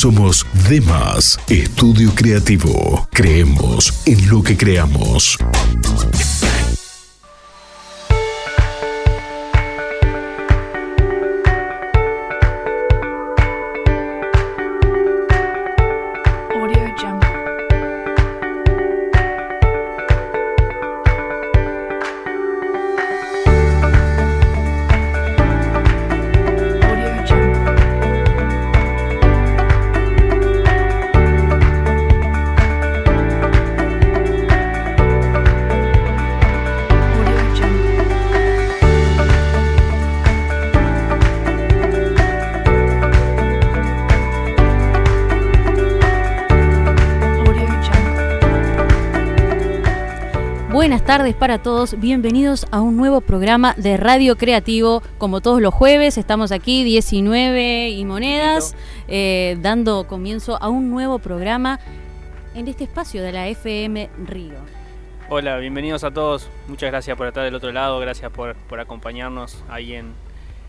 [0.00, 3.08] Somos Demas, estudio creativo.
[3.10, 5.36] Creemos en lo que creamos.
[51.18, 55.02] Tardes para todos, bienvenidos a un nuevo programa de Radio Creativo.
[55.18, 58.76] Como todos los jueves, estamos aquí 19 y monedas,
[59.08, 61.80] eh, dando comienzo a un nuevo programa
[62.54, 64.60] en este espacio de la FM Río.
[65.28, 69.94] Hola, bienvenidos a todos, muchas gracias por estar del otro lado, gracias por, acompañarnos ahí
[69.94, 70.12] en,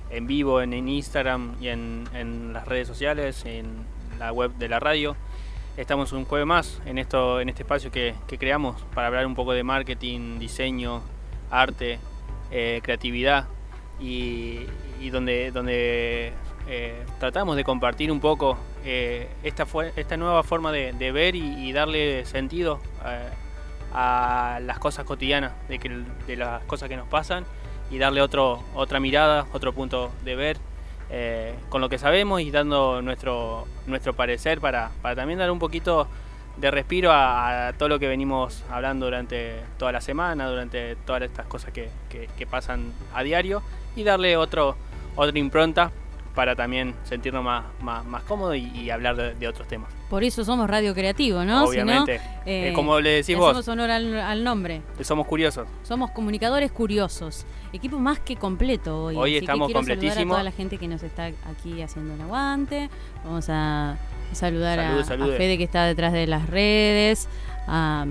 [0.09, 3.67] en vivo, en, Instagram y en, en las redes sociales, en
[4.17, 5.15] la web de la radio.
[5.79, 9.53] Estamos un jueves más en, esto, en este espacio que, creamos para hablar un poco
[9.53, 11.01] de marketing, diseño,
[11.49, 11.99] arte,
[12.51, 13.47] eh, creatividad
[13.97, 14.65] y,
[15.09, 16.33] donde, donde
[16.67, 22.25] eh, tratamos de compartir un poco eh, esta, esta nueva forma de, ver y, darle
[22.25, 22.81] sentido
[23.93, 27.45] a las cosas cotidianas, de, que, de las cosas que nos pasan
[27.89, 30.57] y darle otro, otra mirada, otro punto de ver
[31.11, 36.07] eh, con lo que sabemos y dando nuestro, nuestro parecer para, también dar un poquito
[36.57, 41.47] de respiro a, todo lo que venimos hablando durante toda la semana, durante todas estas
[41.47, 41.89] cosas que,
[42.49, 43.61] pasan a diario
[43.95, 44.75] y darle otro,
[45.15, 45.91] otra impronta
[46.35, 49.91] para también sentirnos más, más, cómodos y, hablar de, otros temas.
[50.09, 51.65] Por eso somos Radio Creativo, ¿no?
[51.65, 52.21] Obviamente.
[52.45, 53.51] Eh, como le decís vos.
[53.51, 54.81] Somos honor al, nombre.
[55.01, 55.67] Somos curiosos.
[55.83, 57.45] Somos comunicadores curiosos.
[57.73, 59.15] Equipo más que completo hoy.
[59.15, 60.15] Hoy estamos que quiero completísimos.
[60.15, 62.89] Saludar a toda la gente que nos está aquí haciendo el aguante.
[63.23, 63.97] Vamos a
[64.31, 67.27] saludar a, Fede que está detrás de las redes.
[67.67, 68.05] A,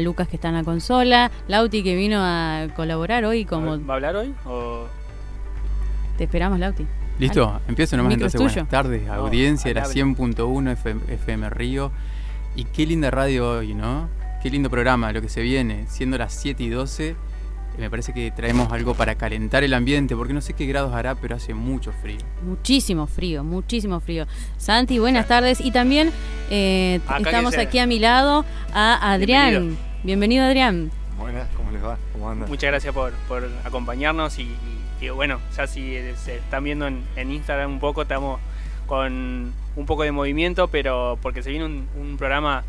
[0.00, 3.82] Lucas que está en la consola, Lauti que vino a colaborar hoy como...
[3.86, 4.34] ¿Va a hablar hoy?
[4.44, 4.86] O...
[6.18, 6.86] Te esperamos, Lauti.
[7.18, 8.40] Listo, empiezo nomás entonces.
[8.40, 10.76] Buenas tardes, audiencia de la 100.1
[11.08, 11.90] FM, Río.
[12.54, 14.08] Y qué linda radio hoy, ¿no?
[14.42, 15.86] Qué lindo programa, lo que se viene.
[15.88, 17.16] Siendo las 7 y 12,
[17.78, 21.14] me parece que traemos algo para calentar el ambiente, porque no sé qué grados hará,
[21.14, 22.18] pero hace mucho frío.
[22.42, 24.26] Muchísimo frío, muchísimo frío.
[24.58, 25.60] Santi, buenas tardes.
[25.60, 26.12] Y también
[26.50, 28.44] eh, estamos aquí a mi lado
[28.74, 29.78] a Adrián.
[30.02, 30.90] Bienvenido, Adrián.
[31.18, 31.96] Buenas, ¿cómo les va?
[32.12, 32.48] ¿Cómo andan?
[32.48, 34.48] Muchas gracias por, por acompañarnos y
[35.00, 38.40] y bueno, ya si se están viendo en, Instagram un poco, estamos
[38.86, 42.64] con un poco de movimiento, pero porque se viene un programa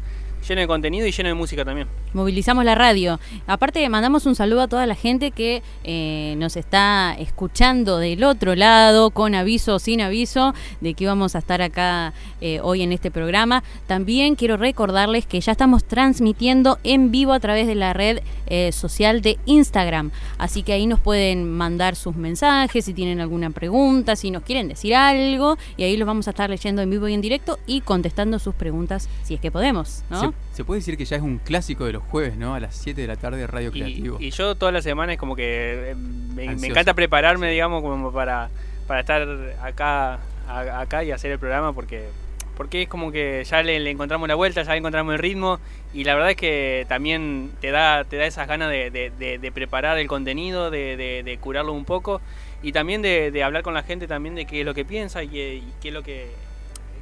[0.47, 1.87] lleno de contenido y lleno de música también.
[2.13, 3.19] Movilizamos la radio.
[3.45, 8.55] Aparte, mandamos un saludo a toda la gente que eh, nos está escuchando del otro
[8.55, 12.91] lado, con aviso o sin aviso, de que íbamos a estar acá eh, hoy en
[12.91, 13.63] este programa.
[13.87, 18.71] También quiero recordarles que ya estamos transmitiendo en vivo a través de la red eh,
[18.71, 20.11] social de Instagram.
[20.37, 24.67] Así que ahí nos pueden mandar sus mensajes, si tienen alguna pregunta, si nos quieren
[24.67, 27.81] decir algo, y ahí los vamos a estar leyendo en vivo y en directo y
[27.81, 30.33] contestando sus preguntas si es que podemos, ¿no?
[30.53, 32.55] Se puede decir que ya es un clásico de los jueves, ¿no?
[32.55, 34.17] A las 7 de la tarde Radio Creativo.
[34.19, 38.49] Y yo toda la semana es como que eh, me, encanta prepararme, digamos, como para,
[38.87, 39.27] para estar
[39.61, 42.09] acá, acá y hacer el programa porque
[42.57, 45.59] porque es como que ya le, encontramos la vuelta, ya le encontramos el ritmo
[45.93, 50.07] y la verdad es que también te da, te da esas ganas de, preparar el
[50.07, 52.19] contenido, de, curarlo un poco
[52.63, 55.37] y también de, hablar con la gente también de qué es lo que piensa y,
[55.37, 56.31] y qué es lo que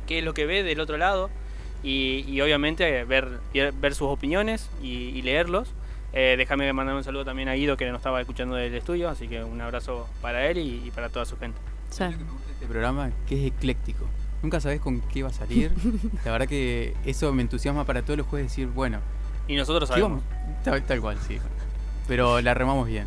[0.06, 1.30] qué es lo que ve del otro lado
[1.86, 5.70] y, obviamente ver, ver sus opiniones y, leerlos.
[6.14, 9.28] Eh, déjame mandar un saludo también a Guido que nos estaba escuchando del estudio, así
[9.28, 11.60] que un abrazo para él y, para toda su gente.
[11.90, 14.06] Este programa que es ecléctico.
[14.42, 15.72] Nunca sabes con qué va a salir.
[16.26, 19.00] La verdad que eso me entusiasma para todos los jueves decir, bueno.
[19.48, 20.24] Y nosotros sabemos.
[20.64, 21.38] Tal, tal, cual, sí.
[22.08, 23.06] Pero la remamos bien.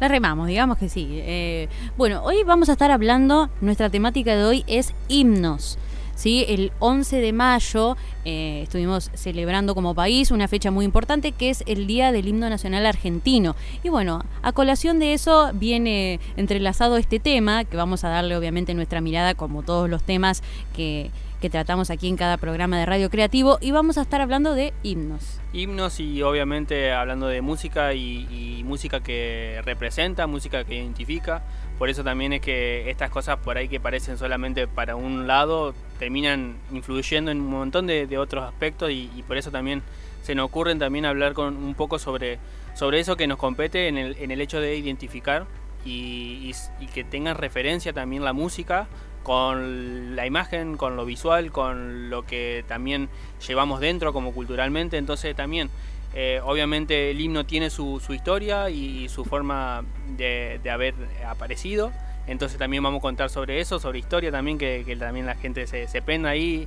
[0.00, 1.08] La remamos, digamos que sí.
[1.22, 5.78] Eh, bueno, hoy vamos a estar hablando, nuestra temática de hoy es himnos.
[6.14, 6.44] ¿Sí?
[6.48, 11.62] El 11 de mayo eh, estuvimos celebrando como país una fecha muy importante que es
[11.66, 13.56] el Día del Himno Nacional Argentino.
[13.82, 18.74] Y bueno, a colación de eso viene entrelazado este tema, que vamos a darle obviamente
[18.74, 20.42] nuestra mirada como todos los temas
[20.74, 21.10] que,
[21.50, 25.42] tratamos aquí en cada programa de Radio Creativo y vamos a estar hablando de himnos.
[25.52, 31.42] Himnos y obviamente hablando de música y música que representa, música que identifica.
[31.78, 35.74] Por eso también es que estas cosas por ahí que parecen solamente para un lado
[35.98, 39.82] terminan influyendo en un montón de, otros aspectos y, por eso también
[40.22, 42.38] se nos ocurren también hablar con un poco sobre,
[42.74, 45.46] sobre eso que nos compete en el, en el hecho de identificar
[45.84, 46.54] y,
[46.92, 48.86] que tengan referencia también la música
[49.22, 53.08] con la imagen, con lo visual, con lo que también
[53.46, 54.98] llevamos dentro como culturalmente.
[54.98, 55.70] Entonces también,
[56.14, 59.82] eh, obviamente el himno tiene su, historia y, su forma
[60.16, 60.94] de, haber
[61.26, 61.90] aparecido.
[62.26, 65.88] Entonces también vamos a contar sobre eso, sobre historia también, que, también la gente se,
[65.88, 66.66] se prenda ahí.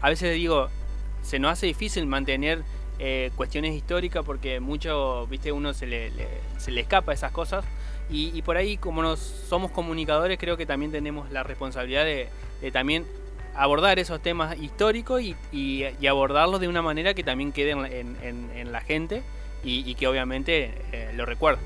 [0.00, 0.68] A veces digo,
[1.22, 2.62] se nos hace difícil mantener
[3.00, 6.12] eh, cuestiones históricas porque mucho, viste, uno se le,
[6.58, 7.64] se le escapa esas cosas.
[8.10, 12.28] Y, por ahí, como nos somos comunicadores, creo que también tenemos la responsabilidad de,
[12.70, 13.06] también
[13.54, 19.22] abordar esos temas históricos y, abordarlos de una manera que también quede en, la gente
[19.64, 21.62] y, que obviamente eh, lo recuerde.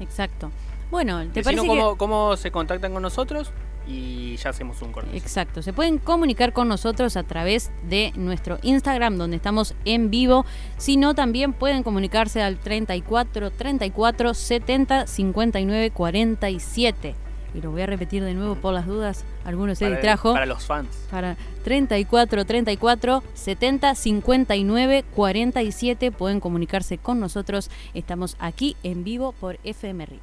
[0.00, 0.52] Exacto.
[0.90, 3.52] Bueno, ¿te parece cómo, cómo se contactan con nosotros?
[3.86, 5.16] y ya hacemos un corte.
[5.16, 10.44] Exacto, se pueden comunicar con nosotros a través de nuestro Instagram donde estamos en vivo,
[10.76, 17.14] si no también pueden comunicarse al 34 34 70 59 47.
[17.54, 20.32] Y lo voy a repetir de nuevo por las dudas, algunos se distrajo.
[20.32, 20.88] Para los fans.
[21.08, 27.70] Para 34 34 70 59 47 pueden comunicarse con nosotros.
[27.92, 30.20] Estamos aquí en vivo por FMRI.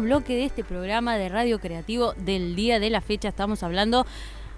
[0.00, 3.28] Bloque de este programa de Radio Creativo del día de la fecha.
[3.28, 4.06] Estamos hablando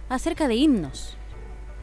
[0.08, 1.16] acerca de himnos.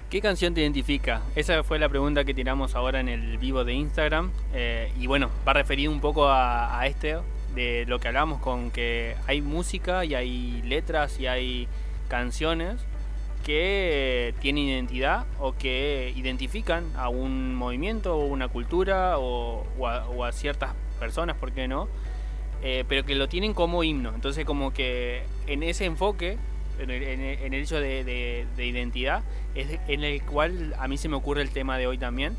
[0.09, 1.21] ¿Qué canción te identifica?
[1.35, 4.31] Esa fue la pregunta que tiramos ahora en el vivo de Instagram.
[4.53, 7.17] Eh, y bueno, va referido un poco a, este,
[7.55, 11.67] de lo que hablamos con que hay música y hay letras y hay
[12.07, 12.79] canciones
[13.45, 20.71] que tienen identidad o que identifican a un movimiento o una cultura o a ciertas
[20.99, 21.87] personas, ¿por qué no?
[22.63, 24.13] Eh, pero que lo tienen como himno.
[24.13, 26.37] Entonces como que en ese enfoque,
[26.79, 29.23] en el, hecho de, identidad,
[29.55, 32.35] es en el cual a mí se me ocurre el tema de hoy también.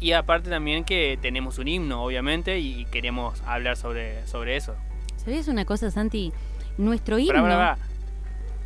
[0.00, 4.74] Y aparte también que tenemos un himno, obviamente, y queremos hablar sobre, sobre eso.
[5.16, 6.32] ¿Sabías una cosa, Santi?
[6.76, 7.76] Nuestro himno...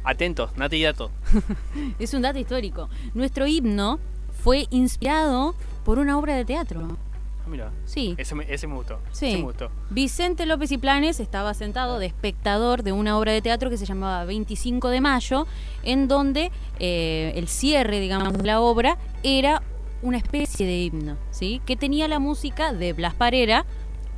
[0.04, 1.12] Atentos, Nati dato.
[1.98, 2.88] es un dato histórico.
[3.14, 4.00] Nuestro himno
[4.42, 5.54] fue inspirado
[5.84, 6.96] por una obra de teatro.
[7.44, 7.72] Ah, mira.
[7.84, 8.14] Sí.
[8.18, 9.00] Ese me, gustó.
[9.10, 9.44] Sí.
[9.90, 13.84] Vicente López y Planes estaba sentado de espectador de una obra de teatro que se
[13.84, 15.46] llamaba 25 de mayo,
[15.82, 19.62] en donde eh, el cierre, digamos, de la obra era
[20.02, 21.60] una especie de himno, ¿sí?
[21.66, 23.64] Que tenía la música de Blas Parera,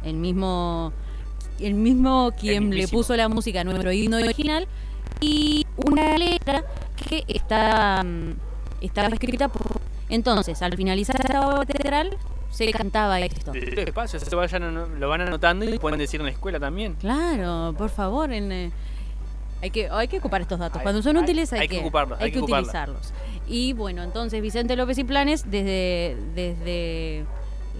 [0.02, 0.92] el mismo,
[1.60, 4.66] el mismo quien le puso la música a nuestro himno original,
[5.20, 6.64] y una letra
[7.08, 8.32] que está, mm,
[8.82, 9.80] estaba escrita por...
[10.10, 12.16] Entonces, al finalizar esta obra teatral,
[12.54, 13.52] se cantaba esto.
[13.52, 16.94] Se vayan, lo van anotando y pueden decir en la escuela también.
[16.94, 18.70] Claro, por favor, en, eh,
[19.60, 20.80] hay que hay que ocupar estos datos.
[20.82, 21.82] Cuando son útiles hay, que,
[22.18, 23.12] hay, que, utilizarlos.
[23.48, 27.24] Y bueno, entonces Vicente López y Planes desde desde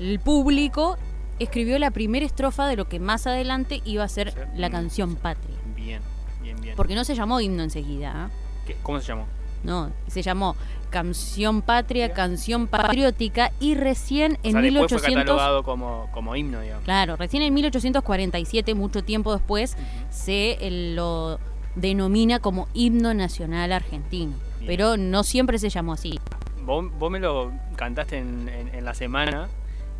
[0.00, 0.96] el público
[1.38, 5.56] escribió la primera estrofa de lo que más adelante iba a ser la canción Patria.
[5.76, 6.02] Bien,
[6.42, 6.74] bien, bien.
[6.76, 8.30] Porque no se llamó himno enseguida.
[8.66, 8.76] ¿eh?
[8.82, 9.26] ¿Cómo se llamó?
[9.62, 10.56] No, se llamó
[10.94, 16.84] Canción Patria, Canción Patriótica y recién en 1800 fue como, como himno, digamos.
[16.84, 19.76] Claro, recién en 1847, mucho tiempo después,
[20.10, 21.40] se eh, lo
[21.74, 24.34] denomina como himno nacional argentino,
[24.68, 26.20] pero no siempre se llamó así.
[26.64, 29.48] Vos, me lo cantaste en, en, la semana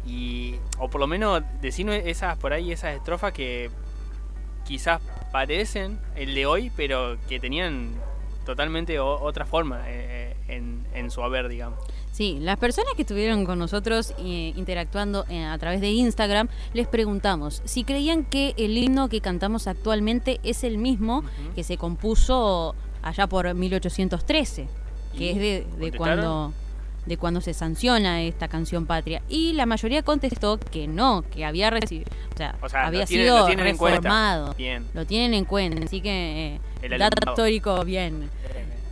[0.07, 3.69] y o por lo menos decirnos esas por ahí esas estrofas que
[4.65, 5.01] quizás
[5.33, 7.91] parecen el de hoy, pero que tenían
[8.45, 10.63] totalmente otra forma eh, eh,
[10.95, 11.79] en, su haber, digamos.
[12.13, 17.61] Sí, las personas que estuvieron con nosotros eh, interactuando a través de Instagram, les preguntamos
[17.65, 21.25] si creían que el himno que cantamos actualmente es el mismo
[21.55, 24.69] que se compuso allá por 1813,
[25.17, 26.53] que es de, de cuando
[27.07, 31.71] de cuando se sanciona esta canción patria y la mayoría contestó que no, que había
[31.71, 34.55] recibido, o sea, había sido reformado.
[34.55, 34.87] Bien.
[34.95, 38.31] Lo tienen en cuenta, así que el dato histórico, bien.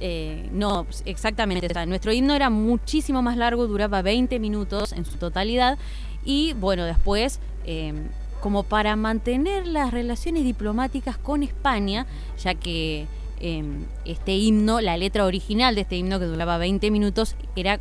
[0.04, 1.68] Eh, no, exactamente.
[1.86, 5.78] nuestro himno era muchísimo más largo, duraba 20 minutos en su totalidad.
[6.24, 8.08] Y bueno, después, em,
[8.40, 12.06] como para mantener las relaciones diplomáticas con España,
[12.42, 13.06] ya que
[13.38, 17.80] em, este himno, la letra original de este himno que duraba 20 minutos, era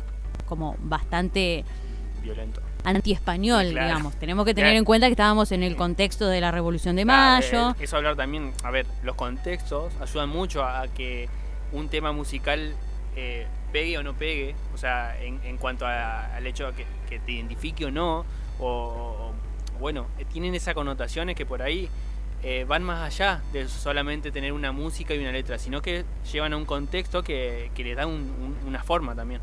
[0.52, 1.64] como bastante
[2.22, 4.14] violento anti-español, digamos.
[4.16, 7.70] Tenemos que tener en cuenta que estábamos en el contexto de la Revolución de Mayo.
[7.70, 11.28] Eh, eso hablar también, a ver, los contextos ayudan mucho a, que
[11.72, 12.74] un tema musical
[13.16, 17.84] eh, pegue o no pegue, o sea, en, cuanto al hecho de que, te identifique
[17.86, 18.24] o no,
[18.58, 19.32] o,
[19.80, 21.88] bueno, eh, tienen esas connotaciones que por ahí
[22.42, 26.52] eh, van más allá de solamente tener una música y una letra, sino que llevan
[26.52, 29.40] a un contexto que, que les da una forma también.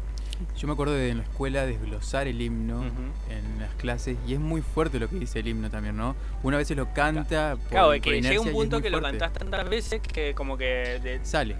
[0.57, 4.39] Yo me acuerdo de en la escuela desglosar el himno en las clases y es
[4.39, 6.15] muy fuerte lo que dice el himno también, ¿no?
[6.43, 7.57] Una vez se lo canta.
[7.69, 11.19] claro, que llega un punto que lo cantás tantas veces que como que.
[11.23, 11.55] Sale.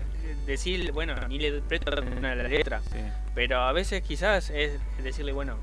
[0.45, 2.81] Decir, bueno, ni le presto atención a la letra.
[3.35, 5.55] Pero a veces quizás es decirle, bueno,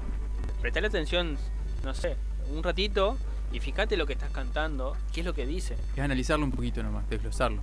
[0.61, 1.37] prestale atención,
[1.85, 2.17] no sé,
[2.51, 3.17] un ratito
[3.53, 5.77] y fíjate lo que estás cantando, qué es lo que dice.
[5.95, 7.61] Es analizarlo un poquito nomás, desglosarlo.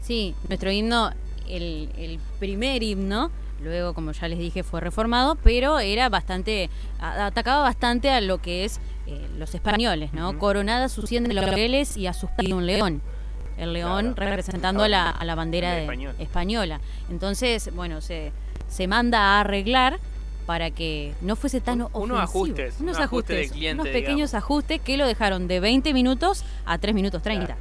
[0.00, 1.10] Sí, nuestro himno,
[1.48, 3.30] el, el primer himno
[3.62, 8.64] luego como ya les dije fue reformado, pero era bastante, atacaba bastante a lo que
[8.64, 10.38] es eh, los españoles, ¿no?
[10.38, 13.02] Coronada su de laureles y a sus un león.
[13.56, 15.78] El león representando a la, a la bandera
[16.18, 16.80] española.
[17.10, 18.32] Entonces, bueno, se,
[18.68, 19.98] se manda a arreglar
[20.46, 22.04] para que no fuese tan ofensivo.
[22.04, 22.76] Unos ajustes.
[22.80, 27.20] Unos ajustes, cliente, unos pequeños ajustes que lo dejaron de 20 minutos a 3 minutos
[27.20, 27.56] 30.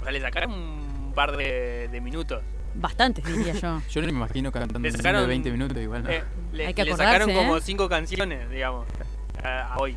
[0.00, 2.42] O sea, le sacaron un par de, de minutos.
[2.74, 3.80] Bastantes, diría yo.
[3.90, 6.08] yo no me imagino cantando sacaron, 20 minutos igual.
[6.08, 7.88] Eh, le, Hay que le sacaron como 5 ¿eh?
[7.88, 8.86] canciones, digamos,
[9.42, 9.96] a, hoy.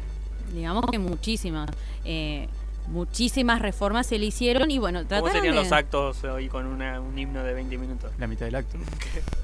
[0.54, 1.70] Digamos que muchísimas.
[2.04, 2.48] Eh,
[2.88, 7.02] muchísimas reformas se le hicieron y bueno, trataron ¿Cómo serían los actos hoy con una,
[7.02, 8.12] un himno de 20 minutos?
[8.20, 8.78] La mitad del acto.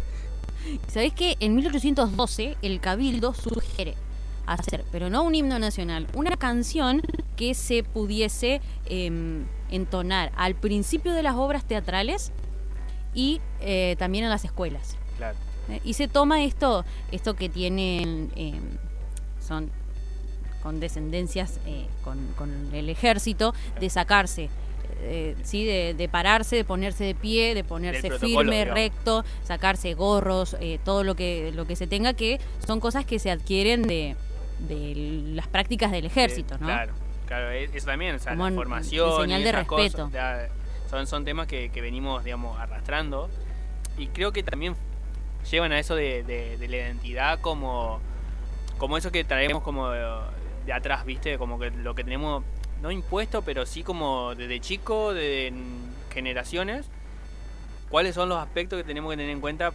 [0.88, 3.96] ¿Sabés que en 1812 el Cabildo sugiere
[4.46, 7.02] hacer, pero no un himno nacional, una canción
[7.36, 12.32] que se pudiese em, entonar al principio de las obras teatrales
[13.14, 14.98] y eh, también en las escuelas.
[15.18, 15.38] Claro.
[15.70, 18.60] Eh, y se toma esto, esto que tienen, eh,
[19.46, 19.70] son
[20.64, 21.60] con descendencias
[22.04, 24.50] con, con, el ejército, de sacarse.
[25.42, 31.16] sí, de, pararse, de ponerse de pie, de ponerse firme, recto, sacarse gorros, todo lo
[31.16, 34.16] que lo que se tenga, que son cosas que se adquieren de,
[34.60, 36.68] de las prácticas del ejército, ¿no?
[36.68, 36.94] Claro,
[37.26, 40.12] claro, eso también, o sea, la formación, señal de respeto.
[40.92, 43.30] Son, son temas que, venimos, digamos, arrastrando.
[43.98, 44.76] Y creo que también
[45.50, 48.02] llevan a eso de, la identidad como,
[48.78, 51.38] como eso que traemos como de, atrás, ¿viste?
[51.38, 52.44] Como que lo que tenemos,
[52.82, 55.54] no impuesto, pero sí como desde chico, de
[56.14, 56.86] generaciones.
[57.90, 59.72] ¿Cuáles son los aspectos que tenemos que tener en cuenta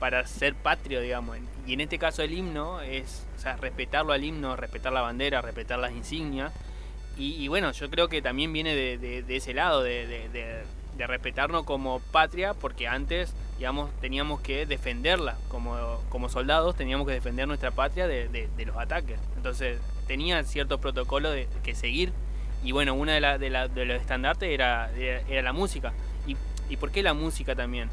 [0.00, 1.38] para ser patrio, digamos?
[1.68, 3.24] Y en este caso el himno es,
[3.60, 6.52] respetarlo al himno, respetar la bandera, respetar las insignias
[7.18, 10.64] y, bueno, yo creo que también viene de, ese lado, de,
[10.98, 15.36] respetarnos como patria, porque antes, digamos, teníamos que defenderla.
[15.48, 19.18] Como, como soldados teníamos que defender nuestra patria de, los ataques.
[19.36, 22.12] Entonces tenía ciertos protocolos de, que seguir.
[22.64, 23.50] Y bueno, uno de, la, de,
[23.84, 25.92] los estandartes era, era la música.
[26.26, 26.36] ¿Y,
[26.68, 27.88] ¿Y por qué la música también?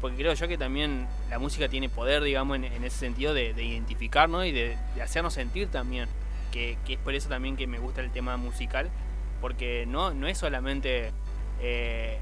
[0.00, 4.46] porque creo yo que también la música tiene poder, digamos, en, ese sentido de, identificarnos
[4.46, 6.08] y de, hacernos sentir también
[6.50, 8.90] que, es por eso también que me gusta el tema musical,
[9.40, 11.12] porque no, no es solamente
[11.60, 12.18] eh,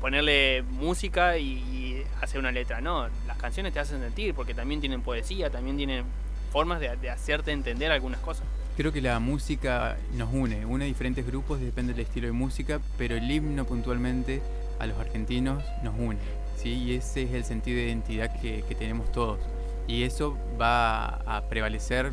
[0.00, 5.02] ponerle música y, hacer una letra, no, las canciones te hacen sentir, porque también tienen
[5.02, 6.04] poesía, también tienen
[6.52, 8.46] formas de, hacerte entender algunas cosas.
[8.76, 13.16] Creo que la música nos une, une diferentes grupos, depende del estilo de música, pero
[13.16, 14.42] el himno puntualmente
[14.80, 16.18] a los argentinos nos une,
[16.56, 16.70] ¿sí?
[16.70, 19.38] y ese es el sentido de identidad que tenemos todos.
[19.86, 22.12] Y eso va a prevalecer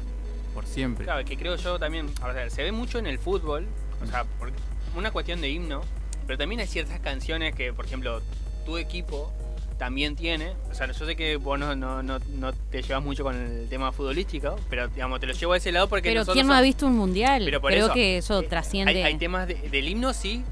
[0.54, 1.06] por siempre.
[1.06, 2.10] Claro, que creo yo también,
[2.50, 3.68] se ve mucho en el fútbol,
[4.04, 4.52] o sea, por
[4.96, 5.82] una cuestión de himno,
[6.28, 8.22] pero también hay ciertas canciones que, por ejemplo,
[8.66, 9.32] tu equipo
[9.78, 13.36] también tiene, o sea, yo sé que vos no, no, no, te llevas mucho con
[13.36, 16.10] el tema futbolístico, pero digamos, te lo llevo a ese lado porque...
[16.10, 17.42] Pero ¿quién no ha visto un mundial?
[17.46, 19.04] Pero Creo que eso eh, trasciende...
[19.04, 20.44] Hay, temas del himno, sí,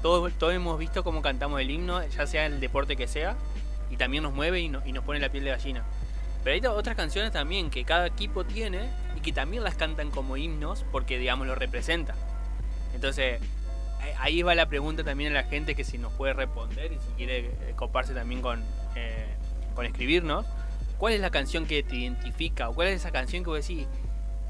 [0.00, 3.36] todos, todos hemos visto cómo cantamos el himno, ya sea el deporte que sea,
[3.90, 5.82] y también nos mueve y, y nos pone la piel de gallina.
[6.44, 10.36] Pero hay otras canciones también que cada equipo tiene y que también las cantan como
[10.36, 12.14] himnos porque, digamos, lo representa.
[12.94, 13.40] Entonces,
[14.18, 17.12] ahí va la pregunta también a la gente que si nos puede responder y si
[17.16, 18.62] quiere eh, coparse también con,
[18.94, 19.26] eh,
[19.74, 20.46] con escribirnos.
[20.98, 22.68] ¿Cuál es la canción que te identifica?
[22.68, 23.86] ¿O cuál es esa canción que vos decís,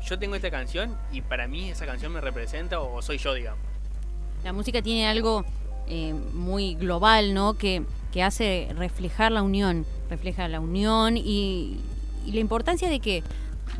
[0.02, 3.60] yo tengo esta canción y para mí esa canción me representa o soy yo, digamos?
[4.44, 5.44] La música tiene algo
[5.88, 7.54] eh, muy global, ¿no?
[7.54, 11.78] Que, que hace reflejar la unión, refleja la unión y,
[12.26, 13.22] la importancia de que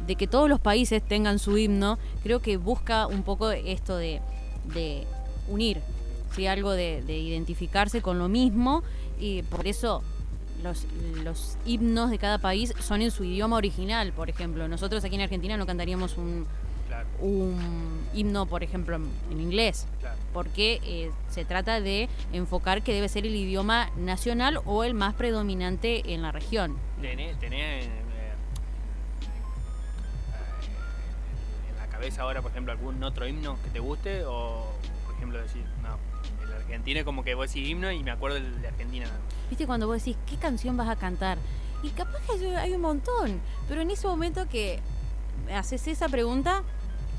[0.07, 4.21] de que todos los países tengan su himno, creo que busca un poco esto de,
[5.49, 5.81] unir,
[6.35, 6.47] ¿sí?
[6.47, 8.83] algo de, identificarse con lo mismo
[9.19, 10.03] y por eso
[10.63, 10.87] los,
[11.25, 14.67] los, himnos de cada país son en su idioma original, por ejemplo.
[14.69, 16.47] Nosotros aquí en Argentina no cantaríamos un,
[17.21, 19.87] un himno, por ejemplo, en inglés,
[20.33, 25.15] porque eh, se trata de enfocar que debe ser el idioma nacional o el más
[25.15, 26.77] predominante en la región.
[27.01, 27.89] Tenés, eh,
[31.71, 34.65] en la cabeza ahora, por ejemplo, algún otro himno que te guste o,
[35.07, 35.99] por ejemplo, decir, no,
[36.45, 39.07] el argentino es como que vos decís himno y me acuerdo de Argentina.
[39.49, 41.39] Viste cuando vos decís, ¿qué canción vas a cantar?
[41.83, 44.81] Y capaz que hay un montón, pero en ese momento que
[45.55, 46.63] haces esa pregunta,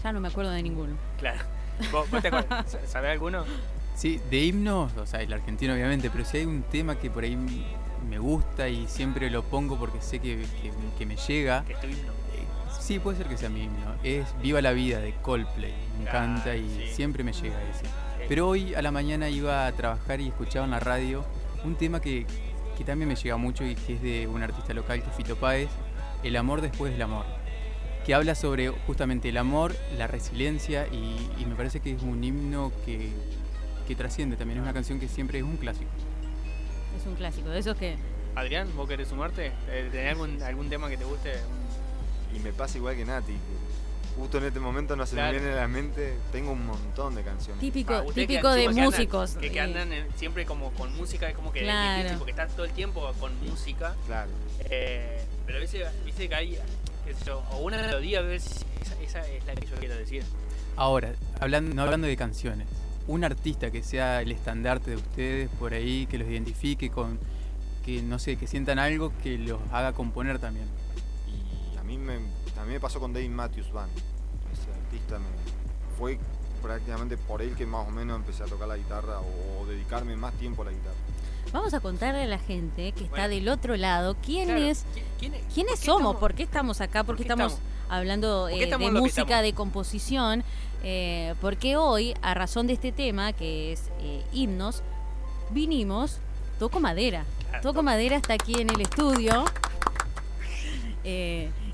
[0.04, 0.96] ya no me acuerdo de ninguno.
[1.18, 1.40] Claro.
[1.92, 2.78] ¿Vos, te acuerdas?
[2.88, 3.46] ¿Sabés alguno?
[3.96, 7.24] Sí, de himnos, o sea, el argentino obviamente, pero si hay un tema que por
[7.24, 7.38] ahí
[8.10, 10.46] me gusta y siempre lo pongo porque sé que,
[11.06, 11.64] me llega.
[11.66, 12.12] ¿Que es tu himno?
[12.34, 12.46] Eh,
[12.80, 13.96] sí, puede ser que sea mi himno.
[14.04, 15.74] Es Viva la Vida de Coldplay.
[15.98, 17.86] Me encanta y siempre me llega ese.
[18.28, 21.26] Pero hoy a la mañana iba a trabajar y escuchaba en la radio
[21.66, 22.26] un tema que,
[22.78, 25.36] que también me llega mucho y que es de un artista local que es Fito
[25.36, 25.70] Páez,
[26.24, 27.39] El amor después del amor
[28.10, 32.72] que habla sobre justamente el amor, la resiliencia y, me parece que es un himno
[32.84, 33.12] que,
[33.96, 35.92] trasciende también, es una canción que siempre es un clásico.
[37.00, 37.98] Es un clásico, de esos que...
[38.34, 39.52] Adrián, ¿vos querés sumarte?
[39.68, 41.34] Eh, ¿Tenés algún, algún tema que te guste?
[42.36, 43.38] Y me pasa igual que Nati.
[44.18, 47.22] Justo en este momento no se me viene a la mente, tengo un montón de
[47.22, 47.62] canciones.
[47.62, 49.36] Típico, ah, típico de músicos.
[49.36, 52.72] que, andan siempre como con música, es como que es difícil porque estás todo el
[52.72, 53.96] tiempo con música.
[54.08, 54.32] Claro.
[54.62, 56.60] Eh, pero a veces, viste que hay,
[57.52, 58.66] o una melodía, esa,
[59.02, 60.24] esa es la que yo quiero decir.
[60.76, 62.68] Ahora, hablando, no hablando de canciones,
[63.08, 67.20] un artista que sea el estandarte de ustedes por ahí, que los identifique con,
[67.86, 70.68] que no sé, que sientan algo que los haga componer también.
[71.28, 73.92] Y a mí me, a mí me pasó con David Matthews Band.
[74.54, 75.26] Ese artista me,
[75.98, 76.20] fue
[76.62, 80.34] prácticamente por él que más o menos empecé a tocar la guitarra o dedicarme más
[80.36, 80.96] tiempo a la guitarra.
[81.52, 84.86] Vamos a contarle a la gente que está del otro lado quién es,
[85.54, 87.58] quiénes somos, por qué estamos acá, por qué, estamos,
[87.90, 90.44] hablando eh, de música, de composición,
[90.84, 94.84] eh, porque hoy, a razón de este tema, que es eh, himnos,
[95.50, 96.18] vinimos,
[96.60, 97.26] toco madera,
[97.62, 99.46] toco madera está aquí en el estudio.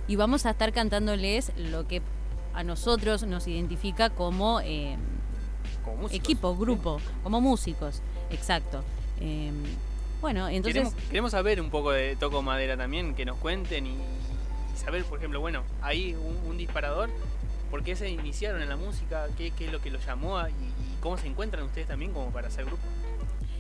[0.08, 2.02] Y vamos a estar cantándoles lo que
[2.54, 4.62] a nosotros nos identifica como,
[6.12, 8.84] equipo, grupo, como músicos, exacto.
[9.20, 9.64] Em,
[10.22, 10.94] bueno, entonces...
[11.10, 13.96] Queremos, saber un poco de Toco Madera también, que nos cuenten y,
[14.76, 16.16] saber, por ejemplo, bueno, hay
[16.48, 17.10] un, disparador,
[17.70, 19.28] ¿por qué se iniciaron en la música?
[19.38, 20.40] ¿Qué, es lo que los llamó?
[20.48, 20.54] Y,
[21.02, 22.82] cómo se encuentran ustedes también como para hacer grupo?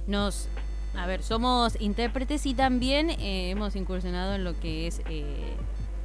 [0.08, 0.48] Nos...
[0.96, 5.54] A ver, somos intérpretes y también eh, hemos incursionado en lo que es eh,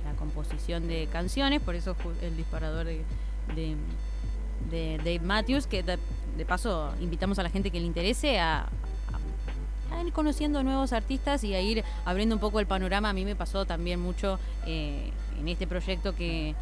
[0.05, 3.05] la composición de canciones, por eso el disparador de,
[4.69, 8.69] de, Dave Matthews, que de paso invitamos a la gente que le interese a,
[9.91, 13.11] a ir conociendo nuevos artistas y a ir abriendo un poco el panorama.
[13.11, 16.55] A mí me pasó también mucho eh, en este proyecto que,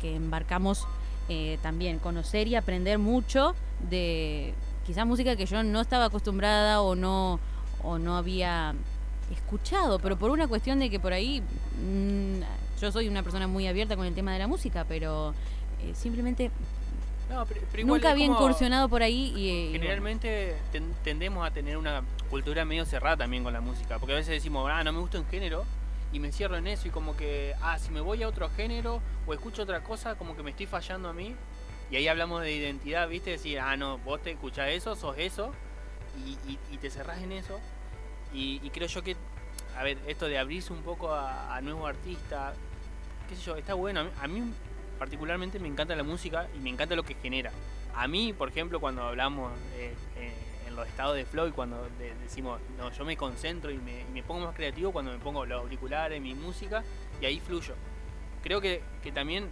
[0.00, 0.86] que embarcamos
[1.28, 3.54] eh, también, conocer y aprender mucho
[3.88, 4.52] de
[4.86, 7.40] quizás música que yo no estaba acostumbrada o no,
[7.82, 8.74] o no había
[9.32, 13.66] escuchado, pero por una cuestión de que por ahí mm, yo soy una persona muy
[13.66, 15.32] abierta con el tema de la música, pero
[15.82, 16.50] eh, simplemente
[17.84, 19.72] Nunca había incursionado por ahí y...
[19.72, 20.56] Generalmente
[21.02, 24.68] tendemos a tener una cultura medio cerrada también con la música, porque a veces decimos,
[24.72, 25.64] ah, no me gusta un género
[26.12, 29.00] y me encierro en eso y como que, ah, si me voy a otro género
[29.26, 31.34] o escucho otra cosa, como que me estoy fallando a mí.
[31.90, 33.30] Y ahí hablamos de identidad, ¿viste?
[33.30, 35.52] Decir, ah, no, vos te escuchás eso, sos eso
[36.70, 37.58] y, te cerrás en eso.
[38.32, 39.16] Y, creo yo que,
[39.76, 42.54] a ver, esto de abrirse un poco a, nuevos artistas,
[43.28, 44.08] qué sé yo, está bueno.
[44.20, 44.42] a mí
[45.04, 47.52] particularmente me encanta la música y me encanta lo que genera.
[47.94, 50.32] A mí, por ejemplo, cuando hablamos eh, eh,
[50.66, 51.86] en los estados de flow y cuando
[52.22, 56.22] decimos, no, yo me concentro y me, pongo más creativo cuando me pongo los auriculares,
[56.22, 56.82] mi música
[57.20, 57.74] y ahí fluyo.
[58.42, 58.80] Creo que,
[59.12, 59.50] también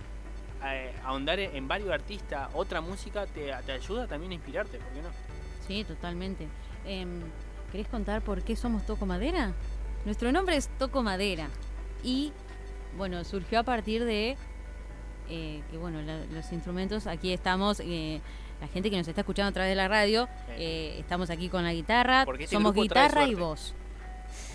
[0.64, 5.10] eh, ahondar en varios artistas, otra música, te, ayuda también a inspirarte, ¿por qué no?
[5.68, 6.48] Sí, totalmente.
[6.86, 7.20] Em,
[7.70, 9.52] ¿Querés contar por qué somos Toco Madera?
[10.06, 11.50] Nuestro nombre es Toco Madera
[12.02, 12.32] y,
[12.96, 14.38] bueno, surgió a partir de
[15.28, 16.00] eh, que bueno,
[16.32, 18.20] los instrumentos, aquí estamos, eh,
[18.60, 21.64] la gente que nos está escuchando a través de la radio, eh, estamos aquí con
[21.64, 23.74] la guitarra, este somos guitarra y voz.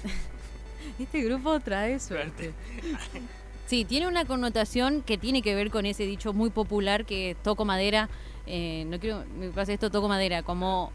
[0.99, 2.53] este grupo trae suerte.
[3.65, 7.65] Sí, tiene una connotación que tiene que ver con ese dicho muy popular que toco
[7.65, 8.09] madera,
[8.45, 10.91] no quiero me pasa esto, toco madera, como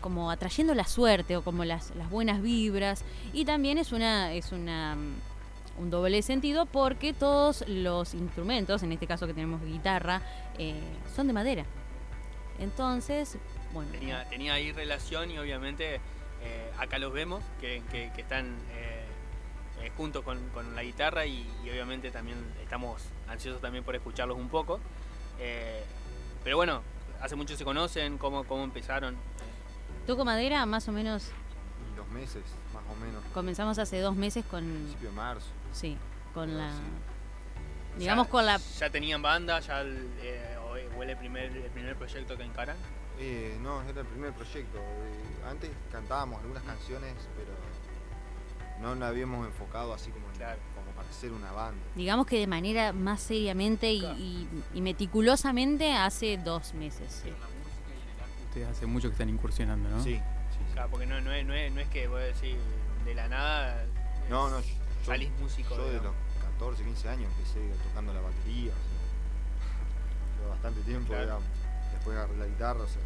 [0.00, 4.52] como atrayendo la suerte o como las, las buenas vibras y también es una es
[4.52, 4.96] una
[5.78, 10.22] un doble sentido porque todos los instrumentos, en este caso que tenemos guitarra,
[10.58, 10.80] eh,
[11.14, 11.64] son de madera.
[12.58, 13.38] Entonces,
[13.72, 13.90] bueno.
[13.92, 16.00] Tenía, ahí relación y obviamente
[16.42, 17.82] eh, acá los vemos que,
[18.16, 20.38] están eh, junto con,
[20.74, 24.80] la guitarra y, obviamente también estamos ansiosos también por escucharlos un poco.
[25.38, 25.82] Eh,
[26.42, 26.82] pero bueno,
[27.20, 29.16] hace mucho se conocen, cómo, cómo empezaron.
[30.06, 31.30] Toco madera más o menos.
[31.96, 33.22] dos meses, más o menos.
[33.34, 34.64] Comenzamos hace dos meses con.
[34.64, 35.46] Principio de marzo.
[35.78, 35.96] Sí,
[36.34, 36.72] con la.
[37.96, 38.58] Digamos con la.
[38.78, 39.60] ¿Ya tenían banda?
[39.60, 40.56] ¿Ya el, eh,
[41.00, 42.76] el primer, el primer proyecto que encaran?
[43.20, 44.78] Eh, no, era el primer proyecto.
[44.78, 47.52] Eh, antes cantábamos algunas canciones, pero
[48.80, 51.80] no nos habíamos enfocado así como, como para ser una banda.
[51.94, 57.22] Digamos que de manera más seriamente y, meticulosamente hace dos meses.
[58.48, 60.02] Ustedes hace mucho que están incursionando, ¿no?
[60.02, 60.16] Sí.
[60.16, 62.56] sí, Claro, porque no, no, es, no, es, no es que voy a decir
[63.04, 63.84] de la nada.
[64.28, 64.74] No, no, yo,
[65.08, 65.76] salís músico.
[65.76, 66.14] Yo de los
[66.58, 68.72] 14, 15 años empecé tocando la batería.
[70.48, 73.02] bastante tiempo, después agarré la guitarra, o sea,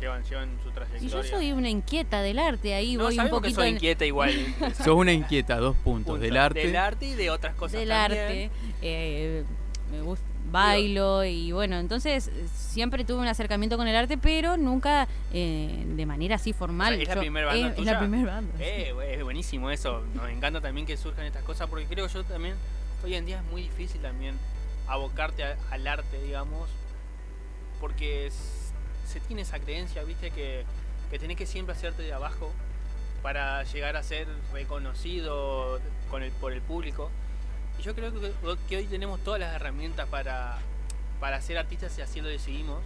[0.00, 1.06] llevan, llevan su trayectoria.
[1.06, 3.48] Y yo soy una inquieta del arte, ahí no, voy un poquito.
[3.48, 4.32] Que soy inquieta igual.
[4.76, 6.66] Sos una inquieta, dos puntos, del arte.
[6.66, 7.80] Del arte y de otras cosas.
[7.80, 8.22] Del también.
[8.22, 8.50] arte.
[8.82, 9.44] Eh,
[9.90, 15.08] me gusta bailo y bueno, entonces siempre tuve un acercamiento con el arte, pero nunca
[15.32, 17.00] eh, de manera así formal.
[17.00, 17.74] es la primera banda.
[17.76, 18.54] Es, la primera banda.
[18.60, 20.02] Eh, es buenísimo eso.
[20.14, 22.54] Nos encanta también que surjan estas cosas porque creo yo también
[23.04, 24.38] hoy en día es muy difícil también
[24.86, 26.68] abocarte al arte, digamos,
[27.80, 28.30] porque
[29.06, 30.64] se tiene esa creencia, viste, que,
[31.10, 32.52] que tenés que siempre hacerte de abajo
[33.22, 37.10] para llegar a ser reconocido con el, por el público.
[37.82, 38.12] Yo creo
[38.68, 40.58] que, hoy tenemos todas las herramientas para,
[41.18, 42.80] para ser artistas y así lo decidimos.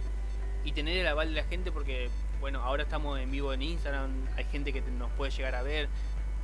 [0.65, 4.09] Y tener el aval de la gente porque, bueno, ahora estamos en vivo en Instagram,
[4.35, 5.87] hay gente que nos puede llegar a ver,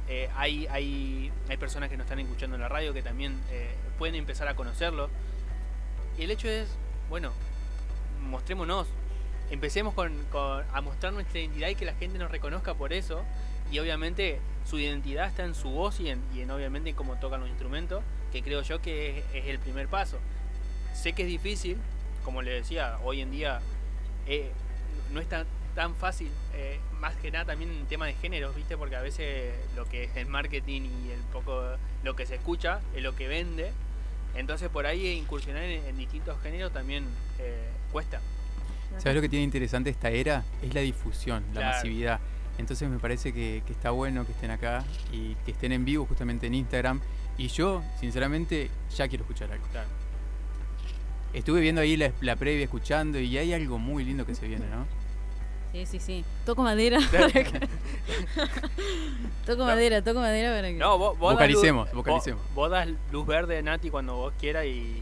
[0.08, 3.74] eh, hay, hay, hay personas que nos están escuchando en la radio que también eh,
[3.98, 5.10] pueden empezar a conocerlo.
[6.20, 6.70] Y el hecho es,
[7.10, 7.32] bueno,
[8.22, 8.88] mostrémonos,
[9.50, 10.14] empecemos con,
[10.72, 13.24] a mostrar nuestra identidad y que la gente nos reconozca por eso.
[13.72, 17.40] Y obviamente su identidad está en su voz y en, y en obviamente cómo tocan
[17.40, 20.18] los instrumentos, que creo yo que es, el primer paso.
[20.94, 21.78] Sé que es difícil,
[22.26, 23.62] como le decía, hoy en día
[24.28, 24.52] eh,
[25.12, 28.76] no es tan, tan fácil, eh, más que nada también en tema de géneros, ¿viste?
[28.76, 31.62] Porque a veces lo que es el marketing y el poco
[32.04, 33.72] lo que se escucha es lo que vende.
[34.36, 37.06] Entonces por ahí incursionar en, distintos géneros también
[37.38, 38.20] eh, cuesta.
[38.98, 40.44] ¿Sabes lo que tiene interesante esta era?
[40.62, 42.20] Es la difusión, la masividad.
[42.58, 46.48] Entonces me parece que, está bueno que estén acá y que estén en vivo justamente
[46.48, 47.02] en Instagram.
[47.38, 49.66] Y yo, sinceramente, ya quiero escuchar algo.
[51.34, 54.86] Estuve viendo ahí la, previa, escuchando, y hay algo muy lindo que se viene, ¿no?
[55.72, 56.26] Sí, sí, sí.
[56.46, 57.00] Toco madera.
[59.46, 60.76] toco madera, toco madera para que...
[60.76, 62.44] No, vos, vocalicemos, vocalicemos.
[62.54, 65.02] vos, das luz verde, Nati, cuando vos quieras y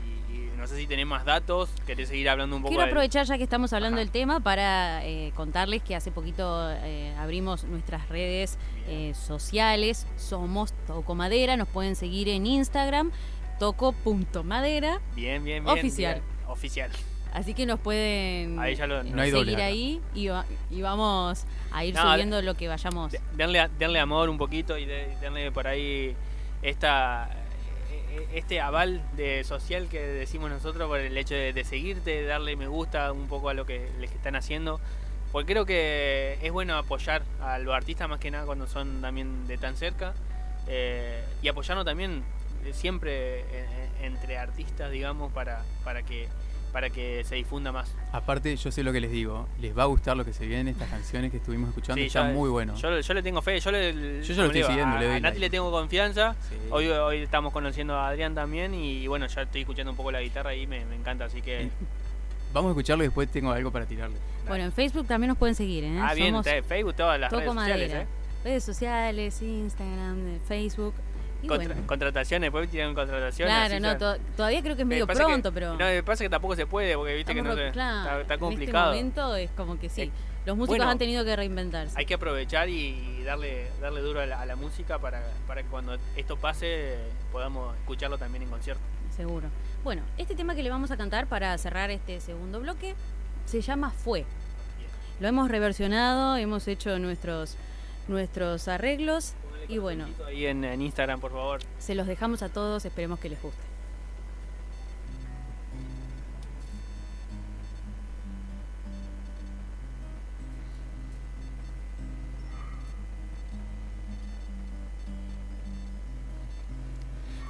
[0.62, 2.70] no sé si tenés más datos, querés seguir hablando un poco.
[2.70, 7.16] Quiero aprovechar ya que estamos hablando del tema para eh, contarles que hace poquito eh,
[7.18, 13.12] abrimos nuestras redes eh, sociales, somos Toco Madera, nos pueden seguir en Instagram,
[13.58, 15.02] toco.madera.
[15.16, 15.78] Bien, bien, bien.
[15.80, 16.22] Oficial.
[16.48, 16.92] oficial.
[17.34, 20.28] Así que nos pueden seguir ahí y,
[20.80, 23.14] vamos a ir subiendo lo que vayamos.
[23.36, 26.16] Denle, denle amor un poquito y denle por ahí
[26.62, 27.32] esta
[28.34, 33.12] este aval de social que decimos nosotros por el hecho de, seguirte, darle me gusta
[33.12, 34.80] un poco a lo que les están haciendo.
[35.32, 39.48] Porque creo que es bueno apoyar a los artistas más que nada cuando son también
[39.48, 40.14] de tan cerca.
[40.68, 42.24] Eh, y apoyarnos también
[42.74, 43.46] siempre
[44.02, 46.28] entre artistas, digamos, para, para que
[46.72, 47.94] para que se difunda más.
[48.12, 50.72] Aparte, yo sé lo que les digo, les va a gustar lo que se viene,
[50.72, 52.76] estas canciones que estuvimos escuchando, están muy bueno.
[52.76, 56.36] Yo, le tengo fe, yo, le, yo, lo estoy siguiendo, a, Nati le tengo confianza,
[56.70, 60.22] hoy, hoy estamos conociendo a Adrián también y bueno, ya estoy escuchando un poco la
[60.22, 61.70] guitarra y me, me encanta, así que...
[62.54, 64.18] Vamos a escucharlo y después tengo algo para tirarle.
[64.48, 66.00] Bueno, en Facebook también nos pueden seguir, ¿eh?
[66.02, 68.08] Ah, bien, Facebook, todas las redes sociales, ¿eh?
[68.44, 70.94] Redes sociales, Instagram, Facebook.
[71.48, 73.54] Contrataciones, después tienen contrataciones.
[73.54, 75.72] Claro, no, todavía creo que es medio pronto, pero.
[75.78, 78.94] No, me pasa que tampoco se puede, porque viste que no está, complicado.
[78.94, 80.04] En este momento es como que sí.
[80.04, 80.12] Eh,
[80.46, 81.94] los músicos han tenido que reinventarse.
[81.98, 86.36] Hay que aprovechar y darle darle duro a la, música para, para que cuando esto
[86.38, 86.98] pase
[87.32, 88.82] podamos escucharlo también en concierto.
[89.16, 89.48] Seguro.
[89.84, 92.96] Bueno, este tema que le vamos a cantar para cerrar este segundo bloque
[93.46, 94.26] se llama Fue.
[95.20, 97.56] Lo hemos reversionado, hemos hecho nuestros,
[98.08, 99.34] nuestros arreglos
[99.68, 100.08] y bueno.
[100.26, 101.62] Ahí en, Instagram, por favor.
[101.80, 103.72] Se los dejamos a todos, esperemos que les guste.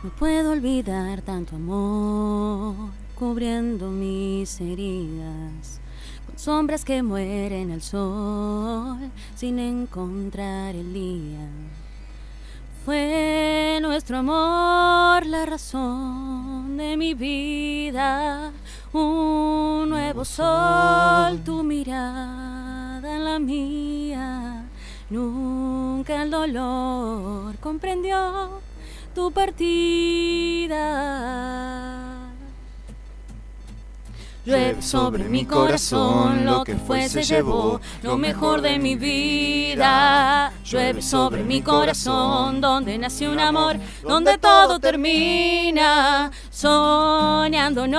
[0.04, 5.80] No puedo olvidar tanto amor cubriendo mis heridas,
[6.26, 11.48] con sombras que mueren al sol sin encontrar el día.
[12.84, 18.52] Fue nuestro amor la razón de mi vida,
[18.92, 24.66] un nuevo sol, tu mirada en la mía.
[25.12, 28.62] Nunca el dolor comprendió
[29.14, 30.80] tu partida.
[34.44, 40.52] Llueve sobre mi corazón, lo que fue se llevó, lo mejor de mi vida.
[40.66, 46.32] Llueve sobre mi corazón, donde nació un amor, donde todo termina.
[46.50, 47.98] Soñándonos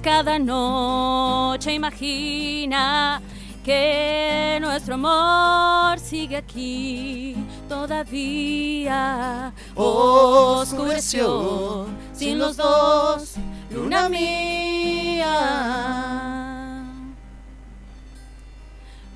[0.00, 3.20] cada noche, imagina
[3.62, 7.36] que nuestro amor sigue aquí
[7.68, 9.52] todavía.
[9.74, 11.04] Oscureció
[12.14, 13.34] sin los dos
[13.74, 15.34] luna mía.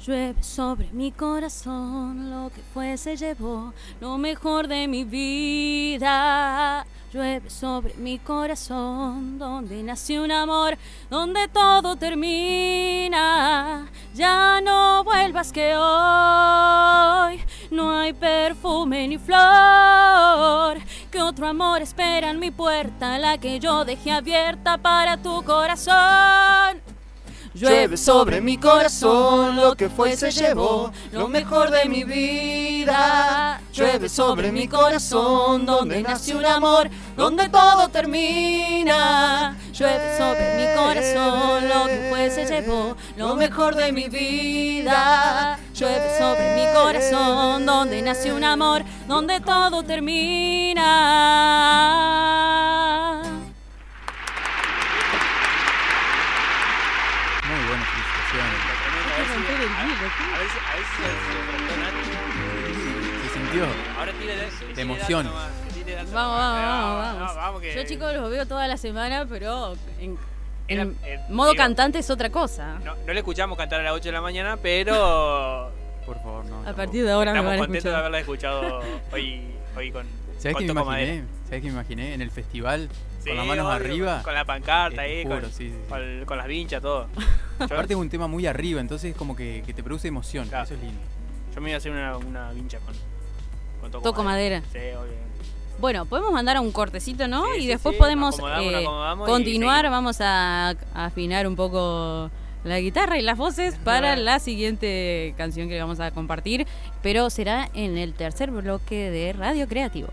[0.04, 6.84] Llueve sobre mi corazón, lo que fue se llevó, lo mejor de mi vida.
[7.12, 10.76] Llueve sobre mi corazón, donde nació un amor,
[11.08, 13.86] donde todo termina.
[14.14, 17.40] Ya no vuelvas que hoy
[17.70, 23.84] no hay perfume ni flor que otro amor espera en mi puerta, la que yo
[23.84, 26.87] dejé abierta para tu corazón.
[27.54, 33.60] Llueve sobre mi corazón, lo que fue se llevó, lo mejor de mi vida.
[33.72, 39.56] Llueve sobre mi corazón, donde nació un amor, donde todo termina.
[39.72, 45.58] Llueve sobre mi corazón, lo que fue se llevó, lo mejor de mi vida.
[45.74, 50.84] Llueve sobre mi corazón, donde nació un amor, donde todo termina.
[58.28, 60.10] A ver
[60.50, 60.87] si, a ver si
[63.22, 63.64] se sintió.
[63.98, 64.12] Ahora
[64.74, 65.26] De emoción.
[66.12, 67.62] Vamos, vamos, vamos, vamos.
[67.74, 69.76] Yo chicos los veo toda la semana, pero
[70.68, 70.96] en,
[71.30, 72.78] modo cantante es otra cosa.
[72.84, 75.70] No, no le escuchamos cantar a las 8 de la mañana, pero...
[76.06, 76.66] Por favor, no.
[76.66, 78.80] A partir de ahora Estamos contentos de haberla escuchado
[79.12, 79.42] hoy,
[79.76, 80.06] hoy con,
[80.38, 81.24] ¿Sabes qué me imaginé?
[81.44, 82.14] ¿Sabes qué me imaginé?
[82.14, 82.88] En el festival,
[83.28, 84.22] con las manos arriba.
[84.22, 85.42] Con la pancarta ahí, con,
[86.26, 87.06] con, las vinchas, todo.
[87.58, 90.80] Aparte es un tema muy arriba, entonces como que, que te produce emoción, eso es
[90.80, 91.00] lindo.
[91.54, 92.94] Yo me iba a hacer una, una vincha con,
[93.80, 94.62] con toco, madera.
[94.72, 95.28] Sí, obvio.
[95.80, 97.54] Bueno, podemos mandar a un cortecito, ¿no?
[97.54, 98.84] y después podemos eh,
[99.24, 102.32] continuar, vamos a, afinar un poco
[102.64, 106.66] la guitarra y las voces para la siguiente canción que vamos a compartir,
[107.00, 110.08] pero será en el tercer bloque de Radio Creativo.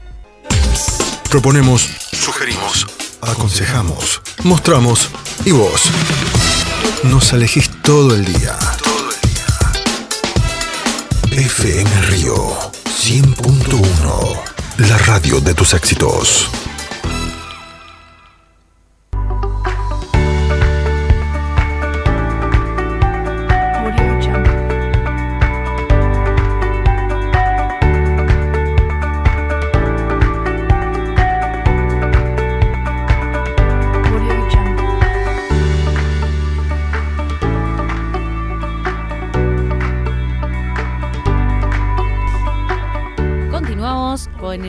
[1.31, 2.85] Proponemos, sugerimos,
[3.25, 5.09] aconsejamos, mostramos
[5.45, 5.81] y vos
[7.03, 8.57] nos elegís todo el día.
[8.83, 9.45] Todo el día.
[11.47, 12.35] FM Río
[12.85, 14.41] 100.1,
[14.89, 16.49] la radio de tus éxitos.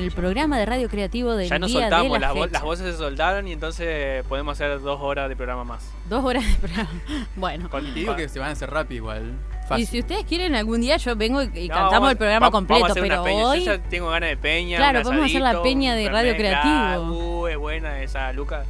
[0.07, 2.99] El programa de radio creativo del ya nos día soltamos, de las, las, voces se
[2.99, 5.91] soltaron y entonces podemos hacer dos horas de programa más.
[6.09, 6.91] Dos horas de programa.
[7.37, 7.69] Bueno.
[7.69, 9.35] Con, digo que se van a hacer rápido igual.
[9.77, 13.65] Y si ustedes quieren algún día yo vengo y, cantamos el programa completo, pero hoy
[13.65, 14.79] yo ya tengo ganas de peña.
[14.79, 17.13] Claro, podemos hacer la peña de radio creativo.
[17.13, 18.65] Uh, es buena esa Luca,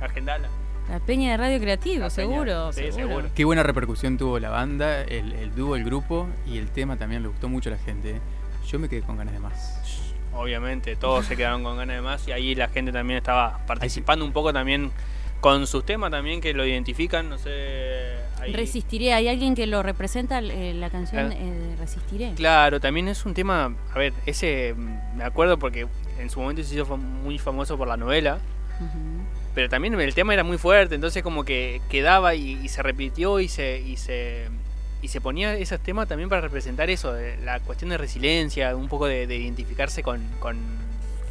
[0.00, 0.48] agendala.
[0.90, 5.32] La peña de radio creativo, seguro, sí, seguro, Qué buena repercusión tuvo la banda, el,
[5.32, 8.20] el dúo, el grupo y el tema también le gustó mucho a la gente.
[8.66, 9.83] Yo me quedé con ganas de más
[10.34, 14.24] obviamente, todos se quedaron con ganas de más y ahí la gente también estaba participando
[14.24, 14.90] un poco también
[15.40, 18.14] con sus temas también que lo identifican, no sé.
[18.50, 22.32] Resistiré, ¿hay alguien que lo representa eh, la canción eh, de Resistiré?
[22.34, 25.86] Claro, también es un tema, a ver, ese mm, me acuerdo porque
[26.18, 28.38] en su momento se hizo muy famoso por la novela.
[29.54, 33.38] Pero también el tema era muy fuerte, entonces como que quedaba y, y se repitió
[33.38, 34.48] y se, y se
[35.04, 38.88] y se ponía esos temas también para representar eso, de la cuestión de resiliencia, un
[38.88, 40.56] poco de, identificarse con, con,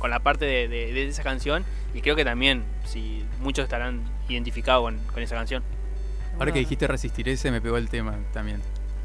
[0.07, 1.65] la parte de, esa canción.
[1.95, 5.63] Y creo que también, si muchos estarán identificados con, esa canción.
[6.37, 8.61] Ahora que dijiste resistiré, se me pegó el tema también.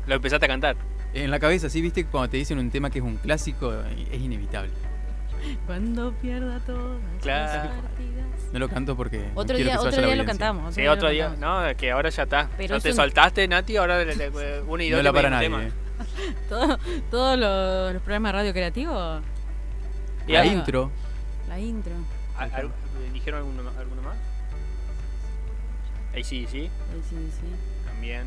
[0.07, 0.76] Lo empezaste a cantar.
[1.14, 3.72] En la cabeza, sí, viste, cuando te dicen un tema que es un clásico,
[4.12, 4.70] es inevitable.
[5.66, 6.98] Cuando pierda todo.
[7.22, 7.70] Claro.
[8.53, 9.31] No lo canto porque.
[9.35, 10.74] Otro día, otro día lo cantamos.
[10.74, 11.35] sí, otro día.
[11.38, 12.48] No, que ahora ya está.
[12.57, 14.98] Pero te soltaste, Nati, ahora le, le, una y dos.
[14.98, 15.51] No la para nadie.
[16.48, 19.20] Todos los, programas de radio creativo
[20.27, 20.90] La intro.
[21.48, 21.92] La intro.
[23.12, 24.16] ¿Dijeron alguno, alguno más?
[26.14, 26.61] Ahí sí, sí.
[26.61, 27.46] Ahí sí, sí.
[27.85, 28.27] También.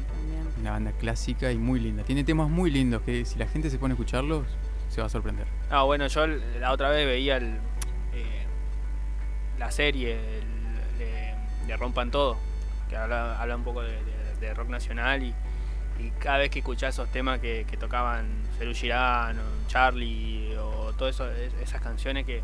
[0.59, 2.03] Una banda clásica y muy linda.
[2.03, 4.45] Tiene temas muy lindos que si la gente se pone a escucharlos,
[4.91, 5.47] se va a sorprender.
[5.69, 7.55] Ah, bueno, yo la otra vez veía el,
[8.13, 8.45] eh,
[9.57, 10.17] la serie
[10.97, 12.37] de, Rompan Todo,
[12.89, 15.33] que habla, habla un poco de, rock nacional y,
[16.19, 18.25] cada vez que escuchás esos temas que, tocaban
[18.57, 21.21] Cerú Girán, o Charlie o todas
[21.61, 22.41] esas canciones que,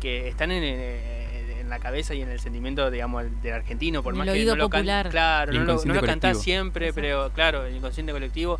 [0.00, 4.28] que están en, en, la cabeza y en el sentimiento, digamos, del argentino, por más
[4.28, 5.08] que no lo popular.
[5.10, 8.58] claro, no lo, no cantás siempre, pero claro, el inconsciente colectivo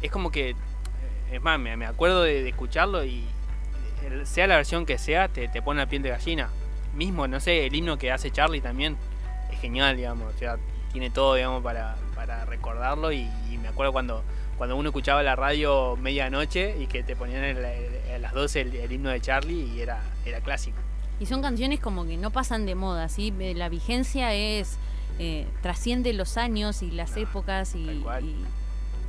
[0.00, 0.56] es como que,
[1.32, 3.24] es más, me, me acuerdo de, escucharlo y
[4.24, 6.50] sea la versión que sea, te, te pone la piel de gallina.
[6.94, 8.96] Mismo, no sé, el himno que hace Charlie también
[9.50, 10.58] es genial, digamos, o sea,
[10.92, 13.28] tiene todo, digamos, para, para recordarlo y,
[13.60, 14.24] me acuerdo cuando
[14.58, 19.10] cuando uno escuchaba la radio medianoche y que te ponían a las 12 el, himno
[19.10, 20.76] de Charlie y era, era clásico.
[21.18, 23.32] Y son canciones como que no pasan de moda, ¿sí?
[23.40, 24.78] Eh, la vigencia es
[25.18, 28.04] eh, trasciende los años y las épocas y,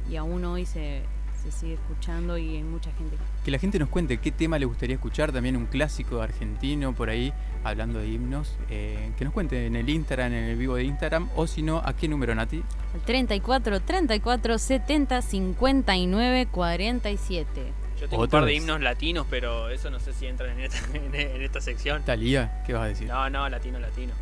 [0.10, 1.04] y, aún hoy se,
[1.44, 4.66] se sigue escuchando y hay mucha gente que la gente nos cuente qué tema le
[4.66, 9.66] gustaría escuchar, también un clásico argentino por ahí, hablando de himnos, eh, que nos cuente
[9.66, 12.64] en el Instagram, en el vivo de Instagram, o si no, ¿a qué número, Nati?
[12.94, 17.74] Al 34 34 70 59 47.
[18.00, 20.78] Yo tengo un par de himnos latinos, pero eso no sé si entra en esta,
[20.98, 22.04] en esta sección.
[22.04, 23.08] Talía, ¿qué vas a decir?
[23.08, 24.14] No, no, latino, latino.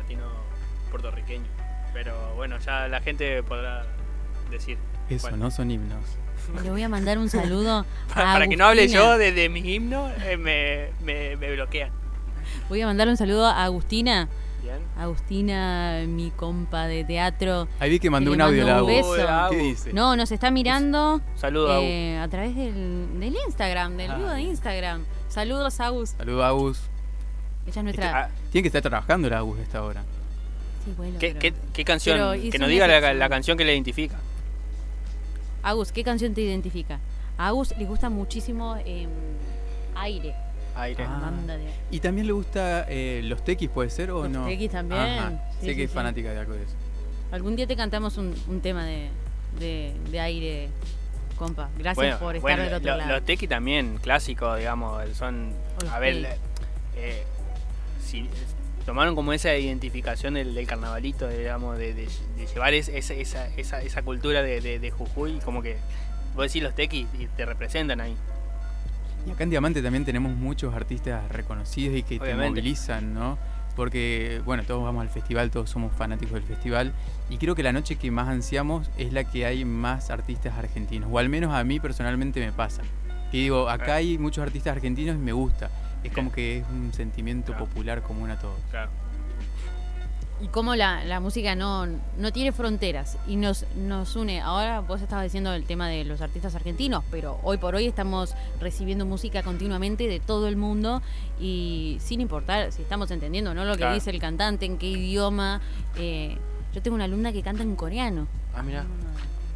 [0.00, 0.24] Latino
[0.90, 1.46] puertorriqueño.
[1.92, 3.84] Pero bueno, ya la gente podrá
[4.50, 4.78] decir.
[5.08, 6.04] Eso, no son himnos.
[6.62, 7.84] Le voy a mandar un saludo.
[8.14, 11.90] para, que no hable yo de, mi himno, eh, me, me, bloquean.
[12.68, 14.28] Voy a mandar un saludo a Agustina.
[14.62, 14.78] Bien.
[14.98, 17.68] Agustina, mi compa de teatro.
[17.78, 19.14] Ahí vi que mandó un audio la beso.
[19.50, 19.92] ¿Qué dice?
[19.92, 21.20] No, nos está mirando.
[21.36, 25.04] Saludos eh, a través del, del Instagram, del vivo de Instagram.
[25.28, 26.10] Saludos, Agus.
[26.10, 26.80] Saludos, Agus.
[27.66, 28.24] Ella es nuestra.
[28.24, 30.02] Ah, tiene que estar trabajando la Agus a esta hora.
[30.84, 31.18] Sí, bueno.
[31.18, 32.40] ¿Qué, qué, qué canción?
[32.50, 34.16] que nos diga la, la canción que le identifica.
[35.68, 36.98] Agus, ¿qué canción te identifica?
[37.36, 39.10] A Agus le gusta muchísimo em,
[39.96, 40.34] Aire.
[40.74, 41.04] Aire.
[41.04, 41.30] Ah.
[41.90, 44.40] Y también le gusta eh, los tequis, ¿puede ser o no?
[44.40, 45.38] Los tequis también.
[45.60, 46.74] sé que es fanática de algo de eso.
[47.32, 49.10] Algún día te cantamos un, tema de,
[49.58, 50.70] de, aire,
[51.36, 51.68] compa.
[51.76, 53.12] Gracias por estar del otro lado.
[53.12, 55.52] Los tequis también, clásicos, digamos, son...
[55.92, 56.38] a ver,
[56.96, 57.24] eh,
[58.02, 58.26] si,
[58.88, 62.08] tomaron como esa identificación del, carnavalito, digamos, de,
[62.54, 65.76] llevar esa, esa, esa, esa, cultura de, Jujuy, como que
[66.34, 68.16] vos decís los tequis y te representan ahí.
[69.26, 73.36] Y acá en Diamante también tenemos muchos artistas reconocidos y que te movilizan, ¿no?
[73.76, 76.94] Porque, bueno, todos vamos al festival, todos somos fanáticos del festival
[77.28, 81.10] y creo que la noche que más ansiamos es la que hay más artistas argentinos,
[81.12, 82.80] o al menos a mí personalmente me pasa.
[83.32, 85.68] Y digo, acá hay muchos artistas argentinos y me gusta
[86.04, 88.58] es como que es un sentimiento popular común a todos.
[88.70, 88.90] Claro.
[90.40, 94.40] Y cómo la, la música no, no tiene fronteras y nos, nos une.
[94.40, 98.34] Ahora vos estabas diciendo el tema de los artistas argentinos, pero hoy por hoy estamos
[98.60, 101.02] recibiendo música continuamente de todo el mundo
[101.40, 105.60] y sin importar si estamos entendiendo no lo que dice el cantante, en qué idioma.
[105.96, 106.38] Eh,
[106.72, 108.28] yo tengo una alumna que canta en coreano.
[108.54, 108.84] Ah, mira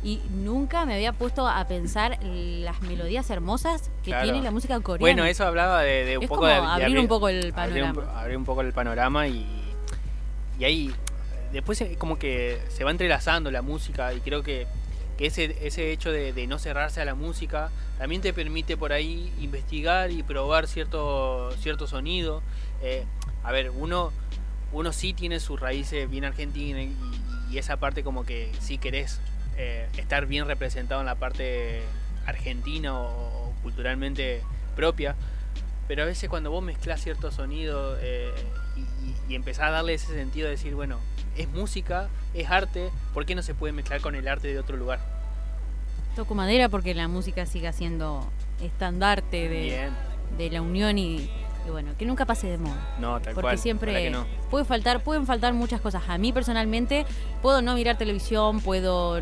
[0.05, 5.01] y nunca me había puesto a pensar las melodías hermosas que tiene la música coreana.
[5.01, 8.21] Bueno, eso hablaba de, un poco de, abrir, un poco el panorama.
[8.21, 9.47] Abrir un, poco el panorama y,
[10.59, 10.95] y ahí
[11.53, 14.67] después como que se va entrelazando la música y creo que,
[15.17, 19.33] que ese, ese hecho de, no cerrarse a la música también te permite por ahí
[19.41, 22.43] investigar y probar cierto, cierto sonido.
[22.83, 23.05] Eh,
[23.45, 24.13] a ver, uno,
[24.73, 29.21] uno sí tiene sus raíces bien argentinas y, y esa parte como que sí querés
[29.57, 31.83] eh, estar bien representado en la parte
[32.27, 34.43] argentina o, culturalmente
[34.75, 35.15] propia.
[35.89, 38.33] Pero a veces cuando vos mezclas ciertos sonidos eh,
[38.77, 40.99] y, y, empezás a darle ese sentido de decir, bueno,
[41.37, 44.77] es música, es arte, ¿por qué no se puede mezclar con el arte de otro
[44.77, 45.01] lugar?
[46.17, 48.29] Toco madera porque la música siga siendo
[48.61, 49.91] estandarte de,
[50.39, 51.31] de la unión y,
[51.67, 52.97] y bueno, que nunca pase de moda.
[52.99, 54.13] No, tal Porque siempre
[54.51, 56.03] puede faltar, pueden faltar muchas cosas.
[56.09, 57.07] A mí personalmente
[57.41, 59.21] puedo no mirar televisión, puedo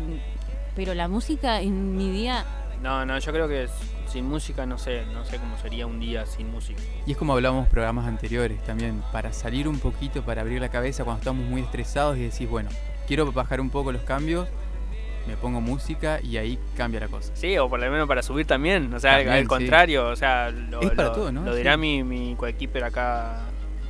[0.75, 2.45] pero la música en mi día
[2.81, 3.67] No, no, yo creo que
[4.07, 6.81] sin música no sé, no sé cómo sería un día sin música.
[7.05, 11.03] Y es como hablamos programas anteriores también, para salir un poquito, para abrir la cabeza
[11.03, 12.69] cuando estamos muy estresados y decís, bueno,
[13.07, 14.49] quiero bajar un poco los cambios,
[15.27, 17.31] me pongo música y ahí cambia la cosa.
[17.35, 20.81] Sí, o por lo menos para subir también, o sea, al contrario, o sea, lo,
[20.81, 23.41] lo, dirá mi, mi coequiper acá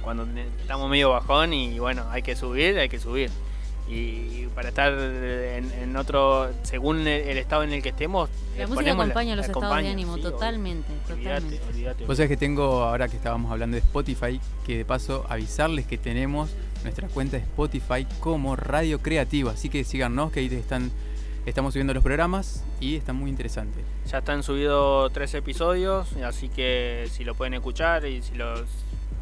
[0.02, 0.28] cuando
[0.60, 3.30] estamos medio bajón y bueno, hay que subir, hay que subir.
[3.88, 8.30] y para estar en, otro, según el, estado en el que estemos.
[8.58, 10.92] La música acompaña los estados de ánimo, totalmente.
[11.08, 12.06] totalmente.
[12.06, 15.98] Vos sabés que tengo, ahora que estábamos hablando de Spotify, que de paso avisarles que
[15.98, 16.52] tenemos
[16.84, 20.92] nuestra cuenta de Spotify como Radio Creativa, así que síganos que ahí están
[21.46, 23.84] estamos subiendo los programas y están muy interesantes.
[24.08, 28.64] Ya están subidos tres episodios, así que si lo pueden escuchar y si los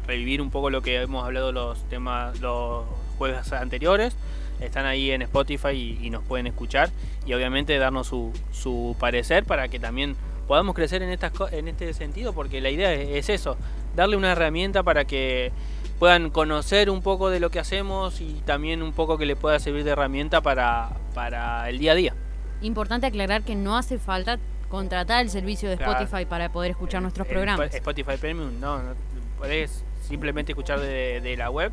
[0.06, 2.84] revivir un poco lo que hemos hablado los temas los
[3.18, 4.16] jueves anteriores,
[4.60, 6.90] están ahí en Spotify y, nos pueden escuchar
[7.26, 10.16] y obviamente darnos su, su, parecer para que también
[10.46, 13.56] podamos crecer en, estas, en este sentido, porque la idea es, eso,
[13.94, 15.52] darle una herramienta para que
[15.98, 19.58] puedan conocer un poco de lo que hacemos y también un poco que les pueda
[19.60, 22.14] servir de herramienta para, para el día a día.
[22.62, 24.38] Importante aclarar que no hace falta
[24.68, 27.74] contratar el servicio de Spotify para poder escuchar nuestros programas.
[27.74, 28.94] Spotify Premium, no, no
[29.38, 31.72] podés simplemente escuchar de, de la web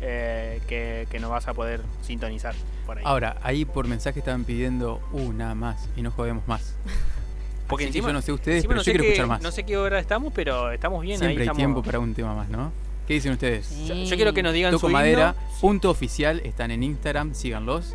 [0.00, 2.54] eh, que, no vas a poder sintonizar
[2.84, 3.04] por ahí.
[3.06, 6.74] Ahora, ahí por mensaje estaban pidiendo una más y no jodemos más.
[7.68, 9.40] Porque encima, yo no sé ustedes, pero yo quiero escuchar más.
[9.40, 12.48] No sé qué hora estamos, pero estamos bien Siempre hay tiempo para un tema más,
[12.50, 12.72] ¿no?
[13.06, 13.86] ¿Qué dicen ustedes?
[13.86, 17.94] Yo, quiero que nos digan Toco Madera, punto oficial, están en Instagram, síganlos.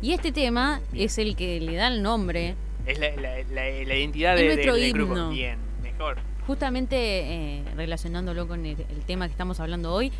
[0.00, 2.54] Y este tema es el que le da el nombre.
[2.86, 5.30] Es la, identidad de, nuestro del grupo.
[5.30, 6.18] Bien, mejor.
[6.46, 8.76] Justamente eh, relacionándolo con el,
[9.06, 10.12] tema que estamos hablando hoy,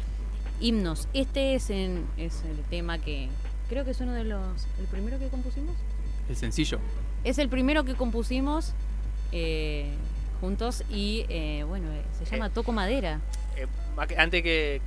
[0.60, 1.08] himnos.
[1.14, 3.28] Este es, en, es el tema que
[3.68, 4.66] creo que es uno de los...
[4.78, 5.76] ¿El primero que compusimos?
[6.28, 6.80] El sencillo.
[7.24, 8.74] Es el primero que compusimos
[9.32, 9.90] eh,
[10.40, 13.20] juntos y eh, bueno, eh, se llama Toco Madera.
[14.16, 14.80] antes que,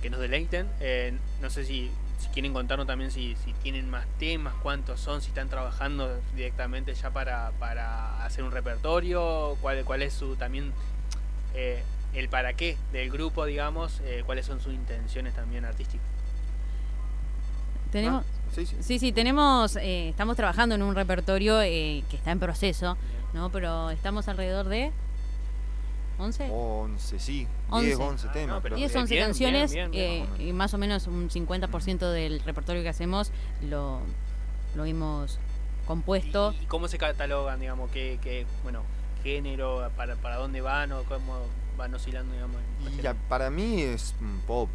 [0.00, 0.66] que, nos deleiten,
[1.40, 5.28] no sé si, si, quieren contarnos también si, si, tienen más temas, cuántos son, si
[5.28, 10.72] están trabajando directamente ya para, para hacer un repertorio, cuál, cuál es su también
[12.14, 16.06] el para qué del grupo, digamos, eh, cuáles son sus intenciones también artísticas.
[17.90, 19.12] Tenemos, ah, sí, sí.
[19.12, 22.96] tenemos, eh, estamos trabajando en un repertorio eh, que está en proceso,
[23.32, 23.50] ¿no?
[23.50, 24.92] Pero estamos alrededor de
[26.18, 26.48] 11.
[26.50, 27.46] 11, sí.
[27.72, 28.62] 10, 11 temas.
[28.62, 29.74] 10, 11 canciones
[30.38, 33.30] y más o menos un 50% del repertorio que hacemos
[33.62, 34.00] lo,
[34.74, 35.38] lo hemos
[35.86, 36.54] compuesto.
[36.60, 38.82] ¿Y, cómo se catalogan, digamos, qué, qué bueno,
[39.22, 41.46] género, para, para dónde van o cómo
[41.76, 42.60] van oscilando, digamos.
[42.80, 44.68] Y para mí es un pop,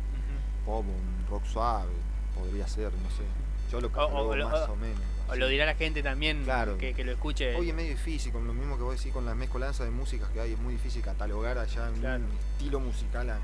[0.65, 1.91] pop, un rock suave,
[2.35, 3.23] podría ser, no sé.
[3.71, 5.01] Yo lo catalogo más o, menos.
[5.29, 6.77] O lo dirá la gente también claro.
[6.77, 7.55] que, lo escuche.
[7.55, 10.29] Hoy es medio difícil, con lo mismo que vos decís, con las mezcolanzas de músicas
[10.29, 13.39] que hay, es muy difícil catalogar allá en un estilo musical.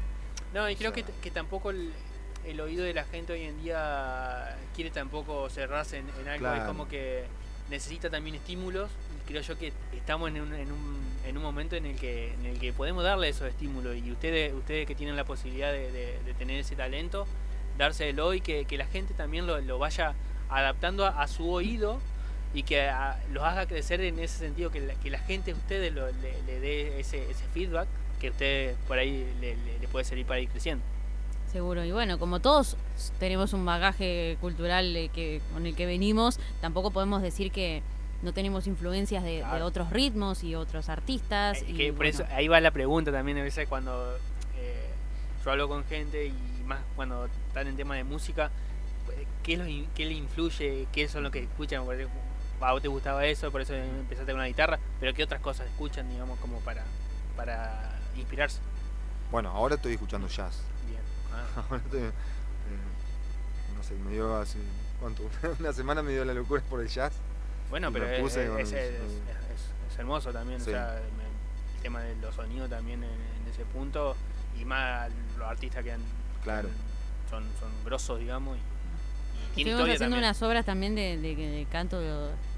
[0.54, 1.92] no, y creo que, que, tampoco el,
[2.46, 6.88] el, oído de la gente hoy en día quiere tampoco cerrarse en, algo, es como
[6.88, 7.26] que
[7.70, 8.90] necesita también estímulos
[9.28, 12.48] creo yo que estamos en un, en un, en un momento en el que en
[12.48, 16.60] el que podemos darle esos estímulos y ustedes ustedes que tienen la posibilidad de, tener
[16.60, 17.28] ese talento
[17.78, 20.16] dárselo y que, que la gente también lo, lo vaya
[20.50, 22.00] adaptando a, su oído
[22.54, 22.90] y que
[23.32, 27.00] los haga crecer en ese sentido que la, que la gente a ustedes le, dé
[27.00, 27.88] ese, ese feedback
[28.20, 30.84] que a ustedes por ahí le, le puede servir para ir creciendo.
[31.52, 32.78] Seguro, y bueno, como todos
[33.20, 37.82] tenemos un bagaje cultural que, con el que venimos, tampoco podemos decir que,
[38.22, 41.64] no tenemos influencias de, otros ritmos y otros artistas.
[41.68, 44.18] y, por eso ahí va la pregunta también a veces cuando
[44.58, 44.90] eh,
[45.44, 46.34] yo hablo con gente y
[46.66, 48.52] más cuando están en tema de música,
[49.44, 49.66] ¿qué, lo,
[49.96, 50.88] qué le influye?
[50.92, 51.82] ¿Qué son lo que escuchan?
[52.62, 55.68] A vos te gustaba eso, por eso empezaste con la guitarra, pero ¿qué otras cosas
[55.68, 56.84] escuchan, digamos, como para,
[57.36, 58.60] para inspirarse?
[59.32, 60.62] Bueno, ahora estoy escuchando jazz.
[60.88, 61.02] Bien.
[61.34, 61.80] Ah.
[62.70, 64.60] Eh, no sé, me dio hace,
[65.00, 65.24] ¿cuánto?
[65.60, 67.14] Una semana me dio la locura por el jazz.
[67.72, 68.38] Bueno, pero es,
[69.98, 74.16] hermoso también, o sea, el tema de los sonidos también en, ese punto,
[74.60, 76.02] y más los artistas que han,
[76.44, 76.70] claro.
[77.30, 78.58] son, son grosos, digamos.
[78.58, 78.62] Y,
[79.56, 82.00] Estuvimos haciendo unas obras también de, canto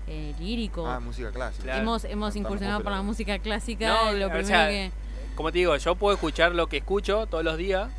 [0.08, 0.88] eh, lírico.
[0.88, 1.78] Ah, música clásica.
[1.78, 4.12] Hemos, hemos incursionado por la música clásica.
[4.12, 4.92] lo primero que...
[5.36, 7.90] Como te digo, yo puedo escuchar lo que escucho todos los días,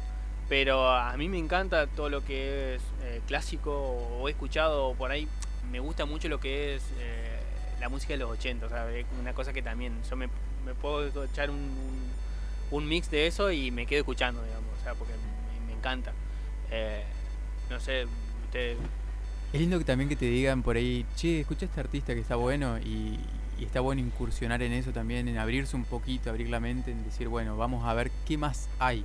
[0.49, 5.11] pero a mí me encanta todo lo que es eh, clásico o he escuchado por
[5.11, 5.27] ahí
[5.73, 7.41] me gusta mucho lo que es eh,
[7.81, 10.29] la música de los 80, o sea, es una cosa que también yo me,
[10.81, 11.75] puedo echar un,
[12.71, 15.15] un, mix de eso y me quedo escuchando, digamos, o sea, porque
[15.67, 16.13] me, encanta.
[16.71, 17.03] Eh,
[17.71, 18.07] no sé,
[19.53, 22.21] Es lindo que también que te digan por ahí, che, escucha a este artista que
[22.21, 23.19] está bueno y,
[23.59, 27.05] y está bueno incursionar en eso también, en abrirse un poquito, abrir la mente, en
[27.05, 29.05] decir, bueno, vamos a ver qué más hay.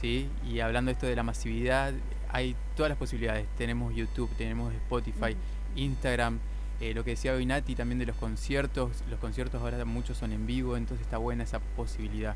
[0.00, 0.28] ¿Sí?
[0.48, 1.92] Y hablando esto de la masividad,
[2.30, 3.46] hay todas las posibilidades.
[3.58, 5.36] Tenemos YouTube, tenemos Spotify.
[5.76, 6.38] Instagram,
[6.80, 10.32] eh, lo que decía hoy Nati también de los conciertos, los conciertos ahora muchos son
[10.32, 12.34] en vivo, entonces está buena esa posibilidad.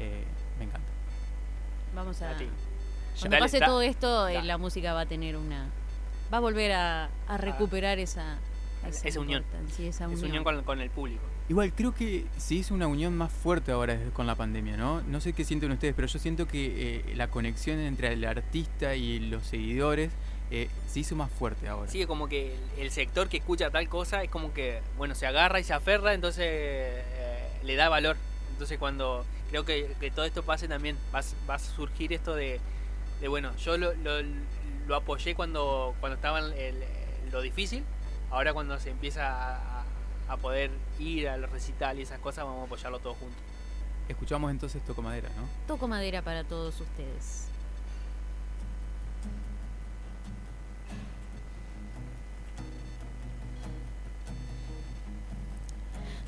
[0.00, 0.24] Eh,
[0.58, 0.88] me encanta.
[1.94, 2.36] Vamos a...
[3.20, 5.66] Cuando pase todo esto, eh, la música va a tener una,
[6.32, 7.08] va a volver a,
[7.38, 8.38] recuperar esa,
[8.86, 9.44] esa, unión.
[9.78, 11.22] esa unión, con, el público.
[11.48, 15.00] Igual creo que se hizo una unión más fuerte ahora con la pandemia, ¿no?
[15.02, 18.96] No sé qué sienten ustedes, pero yo siento que eh, la conexión entre el artista
[18.96, 20.10] y los seguidores
[20.50, 21.90] eh, se hizo más fuerte ahora.
[21.90, 25.58] Sí, como que el, sector que escucha tal cosa es como que, bueno, se agarra
[25.58, 27.02] y se aferra, entonces eh,
[27.64, 28.16] le da valor.
[28.52, 31.20] Entonces cuando creo que, todo esto pase también, va,
[31.54, 32.60] a surgir esto de,
[33.28, 33.92] bueno, yo lo,
[34.86, 36.74] lo, apoyé cuando, cuando estaba en
[37.32, 37.84] lo difícil,
[38.30, 39.76] ahora cuando se empieza a
[40.28, 43.38] a poder ir al recital y esas cosas, vamos a apoyarlo todos juntos.
[44.08, 45.48] Escuchamos entonces Toco Madera, ¿no?
[45.66, 47.48] Toco Madera para todos ustedes.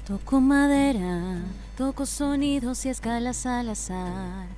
[0.07, 1.43] Toco madera,
[1.76, 4.57] toco sonidos y escalas al azar.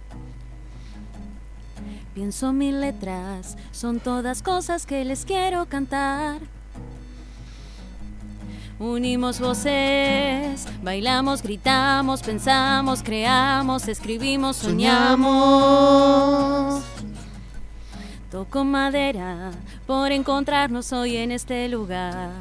[2.20, 6.38] Pienso mil letras, son todas cosas que les quiero cantar.
[8.78, 15.24] Unimos voces, bailamos, gritamos, pensamos, creamos, escribimos, soñamos.
[18.30, 19.52] Toco madera
[19.86, 22.32] por encontrarnos hoy en este lugar.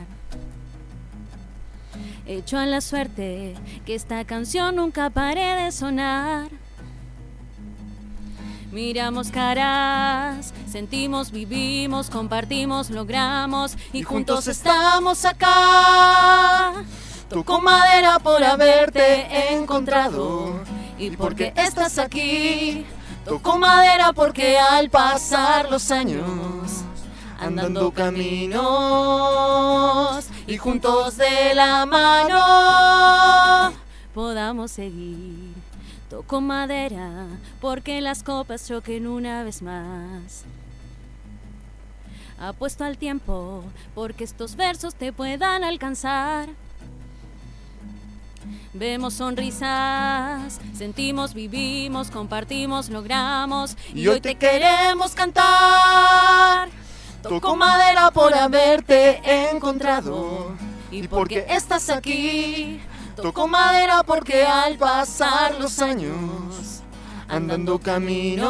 [2.25, 3.55] Hecho a la suerte
[3.85, 6.49] que esta canción nunca pare de sonar.
[8.71, 16.73] Miramos caras, sentimos, vivimos, compartimos, logramos y, juntos estamos acá.
[17.29, 20.53] Toco madera por haberte encontrado
[20.99, 22.85] y porque estás aquí.
[23.25, 26.83] Toco madera porque al pasar los años,
[27.39, 28.59] andando caminos
[30.45, 33.73] y juntos de la mano,
[34.13, 35.48] podamos seguir
[36.09, 37.27] Toco madera
[37.61, 40.43] porque las copas choquen una vez más.
[42.39, 46.49] Apuesto al tiempo porque estos versos te puedan alcanzar.
[48.73, 56.69] Vemos sonrisas, sentimos, vivimos, compartimos, logramos y, hoy te queremos cantar.
[57.21, 60.53] Toco madera por haberte encontrado
[60.89, 62.79] y porque estás aquí
[63.21, 66.83] Toco madera porque al pasar los años,
[67.27, 68.47] andando caminos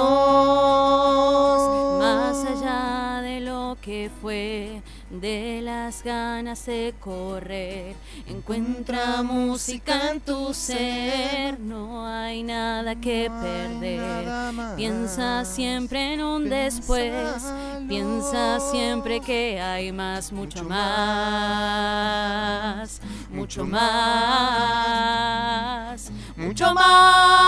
[1.99, 7.95] más allá de lo que fue, de las ganas de correr,
[8.27, 14.27] encuentra música en tu ser, no hay nada que perder.
[14.75, 17.43] Piensa siempre en un después,
[17.87, 21.89] piensa siempre que hay más, mucho más.
[23.31, 23.79] mucho más,
[26.35, 27.39] mucho más.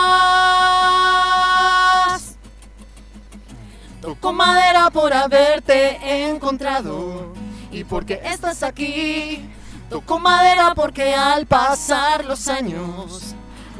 [4.02, 7.41] Toco madera por haberte encontrado
[7.72, 9.50] y porque estás aquí.
[9.90, 13.36] Toco madera porque al pasar los años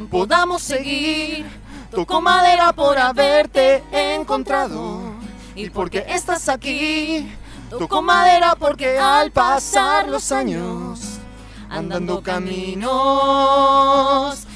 [0.10, 1.46] podamos seguir.
[1.90, 5.00] Toco madera por haberte encontrado
[5.56, 7.32] y porque estás aquí.
[7.70, 11.20] Toco madera porque al pasar los años
[11.70, 12.88] andando caminos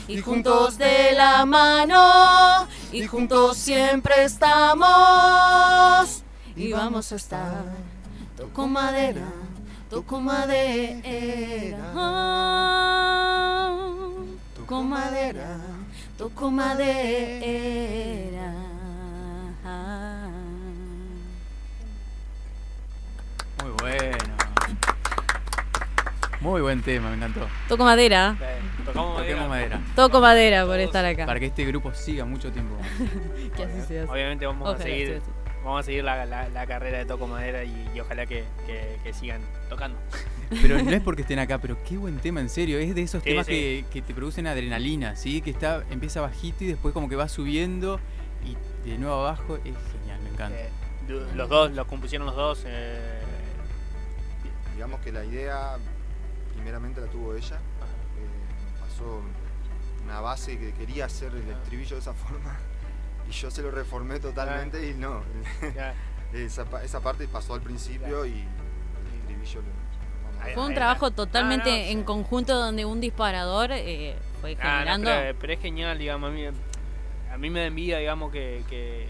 [0.07, 4.85] y juntos de la mano y juntos siempre estamos
[6.57, 7.94] y vamos a estar.
[8.37, 9.27] Toco madera,
[9.89, 11.93] toco madera,
[14.53, 15.57] toco madera,
[16.17, 17.85] toco madera.
[23.63, 24.35] Muy bueno.
[26.41, 27.47] Muy buen tema, me encantó.
[27.69, 28.35] Toco madera.
[28.93, 29.81] Toquemos madera.
[29.95, 31.25] Toco madera por estar acá.
[31.25, 32.75] Para que este grupo siga mucho tiempo.
[33.55, 34.03] que así sea.
[34.03, 35.21] Obviamente vamos a seguir,
[35.65, 38.45] vamos a seguir la, carrera de Toco Madera y, ojalá que,
[39.13, 39.97] sigan tocando.
[40.61, 42.77] Pero no es porque estén acá, pero qué buen tema, en serio.
[42.77, 45.41] Es de esos temas Que, te producen adrenalina, ¿sí?
[45.41, 47.99] Que está empieza bajito y después como que va subiendo
[48.45, 49.55] y de nuevo abajo.
[49.57, 50.59] Es genial, me encanta.
[50.59, 50.69] Eh,
[51.33, 52.63] los dos, los compusieron los dos.
[52.67, 53.21] Eh,
[54.75, 55.77] digamos que la idea
[56.53, 57.55] primeramente la tuvo ella.
[57.55, 59.21] Eh, pasó
[60.03, 62.55] una base que quería hacer el estribillo de esa forma
[63.29, 65.23] y yo se lo reformé totalmente y no.
[66.33, 66.65] esa,
[67.01, 72.85] parte pasó al principio y el estribillo lo, Fue un trabajo totalmente en conjunto donde
[72.85, 75.09] un disparador eh, fue generando.
[75.39, 76.29] pero, es genial, digamos.
[76.29, 79.09] A mí, a mí me da envidia, digamos, que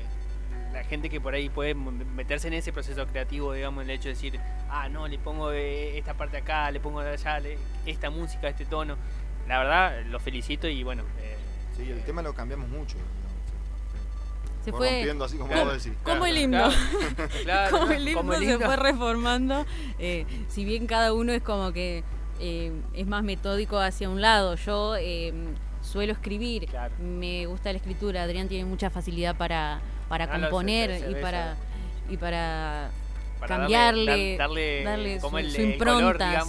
[0.76, 4.16] la gente que por ahí puede meterse en ese proceso creativo, digamos, el hecho de
[4.16, 4.39] decir,
[4.70, 7.41] ah, no, le pongo esta parte acá, le pongo allá,
[7.86, 8.97] esta música, este tono.
[9.47, 11.03] La verdad, lo felicito y bueno.
[11.22, 11.38] Eh,
[11.78, 12.97] sí, el tema lo cambiamos mucho.
[14.66, 15.97] Se fue, rompiendo así como vos decís.
[16.03, 16.70] Como el himno.
[17.70, 19.66] como el himno se fue reformando.
[19.99, 22.03] Eh, si bien cada uno es como que
[22.39, 25.34] eh, es más metódico hacia un lado, yo eh,
[25.82, 26.68] suelo escribir,
[26.99, 31.57] me gusta la escritura, Adrián tiene mucha facilidad para, para ah, componer y para
[32.09, 32.89] y para,
[33.47, 36.43] cambiarle, darle, su, impronta.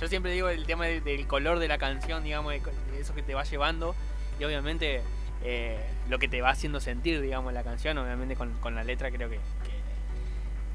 [0.00, 2.54] Yo siempre digo el tema del, color de la canción, digamos,
[2.98, 3.94] eso que te va llevando.
[4.38, 5.02] Y obviamente
[5.48, 5.78] eh,
[6.08, 9.30] lo que te va haciendo sentir, digamos, la canción, obviamente con, con la letra creo
[9.30, 9.38] que,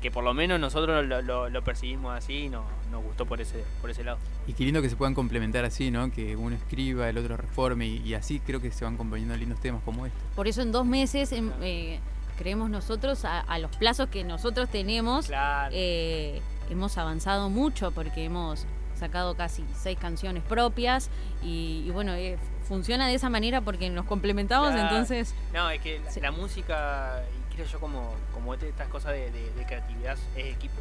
[0.02, 3.64] que, por lo menos nosotros lo, lo, percibimos así y nos, nos gustó por ese,
[3.82, 4.18] por ese lado.
[4.48, 6.10] Y qué lindo que se puedan complementar así, ¿no?
[6.12, 9.82] Que uno escriba, el otro reforme y, así creo que se van componiendo lindos temas
[9.84, 10.18] como este.
[10.36, 11.34] Por eso en dos meses...
[11.34, 12.00] Eh,
[12.42, 15.30] creemos nosotros, a, los plazos que nosotros tenemos,
[15.72, 16.42] eh,
[16.72, 18.66] hemos avanzado mucho porque hemos
[18.96, 21.12] sacado casi seis canciones propias
[21.44, 22.40] y, bueno, eh,
[22.72, 25.36] funciona de esa manera porque nos complementamos, entonces...
[25.54, 29.30] No, es que la, música, y creo yo como, como este, estas cosas de,
[29.68, 30.80] creatividad, es equipo.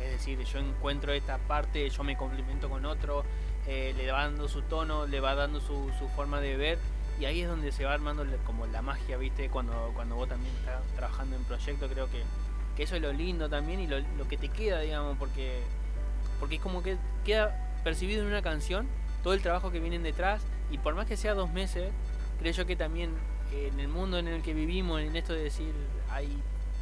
[0.00, 3.24] Es decir, yo encuentro esta parte, yo me complemento con otro,
[3.66, 6.78] eh, le va dando su tono, le va dando su, su forma de ver
[7.18, 9.48] y ahí es donde se va armando como la magia, ¿viste?
[9.48, 12.22] Cuando, cuando vos también estás trabajando en proyecto, creo que,
[12.80, 15.62] eso es lo lindo también y lo, que te queda, digamos, porque,
[16.38, 18.86] porque es como que queda percibido en una canción
[19.24, 21.90] todo el trabajo que viene detrás y por más que sea dos meses,
[22.38, 23.10] creo yo que también
[23.52, 25.72] en el mundo en el que vivimos, en esto de decir
[26.10, 26.28] hay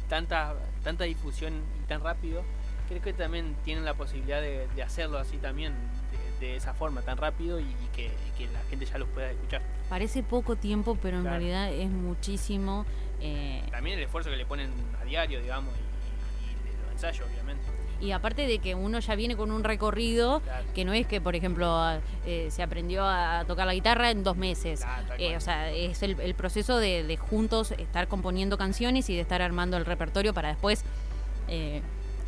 [0.09, 2.43] tanta, tanta difusión y tan rápido,
[2.87, 5.73] creo que también tienen la posibilidad de, hacerlo así también,
[6.39, 7.65] de, esa forma, tan rápido y,
[7.95, 8.11] que,
[8.51, 9.61] la gente ya los pueda escuchar.
[9.89, 12.85] Parece poco tiempo, pero en realidad es muchísimo.
[13.21, 14.69] Eh, también el esfuerzo que le ponen
[15.01, 17.63] a diario, digamos, y, los ensayos, obviamente.
[18.03, 20.41] Y aparte de que uno ya viene con un recorrido,
[20.75, 21.81] que no es que, por ejemplo,
[22.25, 24.83] eh, se aprendió a tocar la guitarra en dos meses.
[25.17, 29.41] Eh, o sea, es el, proceso de, de, juntos estar componiendo canciones y de estar
[29.41, 30.83] armando el repertorio para después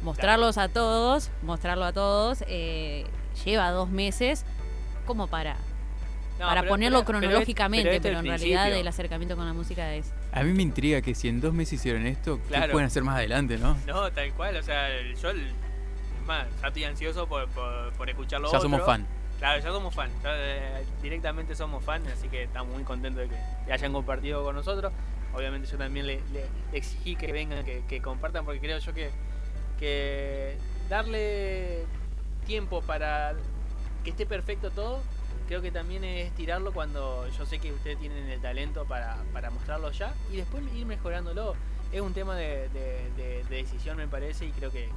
[0.06, 3.06] mostrarlos a todos, mostrarlo a todos, eh,
[3.44, 4.46] lleva dos meses
[5.06, 5.58] como para,
[6.38, 10.12] para ponerlo cronológicamente, pero, en realidad el acercamiento con la música es...
[10.32, 13.18] A mí me intriga que si en dos meses hicieron esto, ¿qué pueden hacer más
[13.18, 13.76] adelante, no?
[13.88, 14.90] No, tal cual, o sea,
[15.22, 15.30] yo
[16.26, 18.52] más, ya estoy ansioso por, por, escucharlo.
[18.52, 19.06] Ya somos fan.
[19.40, 23.72] Claro, ya somos fan, eh, directamente somos fan, así que estamos muy contentos de que
[23.72, 24.94] hayan compartido con nosotros.
[25.34, 26.22] Obviamente yo también le,
[26.72, 29.12] exigí que vengan, que compartan, porque creo yo que
[29.78, 30.58] que
[30.90, 31.86] darle
[32.46, 33.34] tiempo para
[34.04, 35.02] que esté perfecto todo,
[35.48, 39.18] creo que también es tirarlo cuando yo sé que ustedes tienen el talento para,
[39.52, 41.56] mostrarlo ya y después ir mejorándolo.
[41.92, 42.70] Es un tema de,
[43.50, 44.90] decisión me parece y creo que,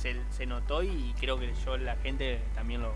[0.00, 2.92] se, notó y creo que yo la gente también lo,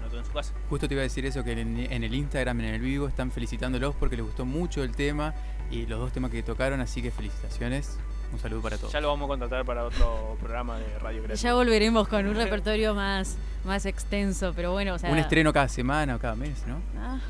[0.00, 0.52] notó en su casa.
[0.68, 3.30] Justo te iba a decir eso, que en, en, el Instagram, en el vivo, están
[3.30, 5.34] felicitándolos porque les gustó mucho el tema
[5.70, 7.98] y los dos temas que tocaron, así que felicitaciones.
[8.34, 8.92] Un saludo para todos.
[8.92, 11.40] Ya lo vamos a contratar para otro programa de Radio Creativo.
[11.40, 15.08] Ya volveremos con un repertorio más, más extenso, pero bueno, o sea...
[15.08, 16.80] Un estreno cada semana o cada mes, ¿no?
[16.98, 17.20] Ah.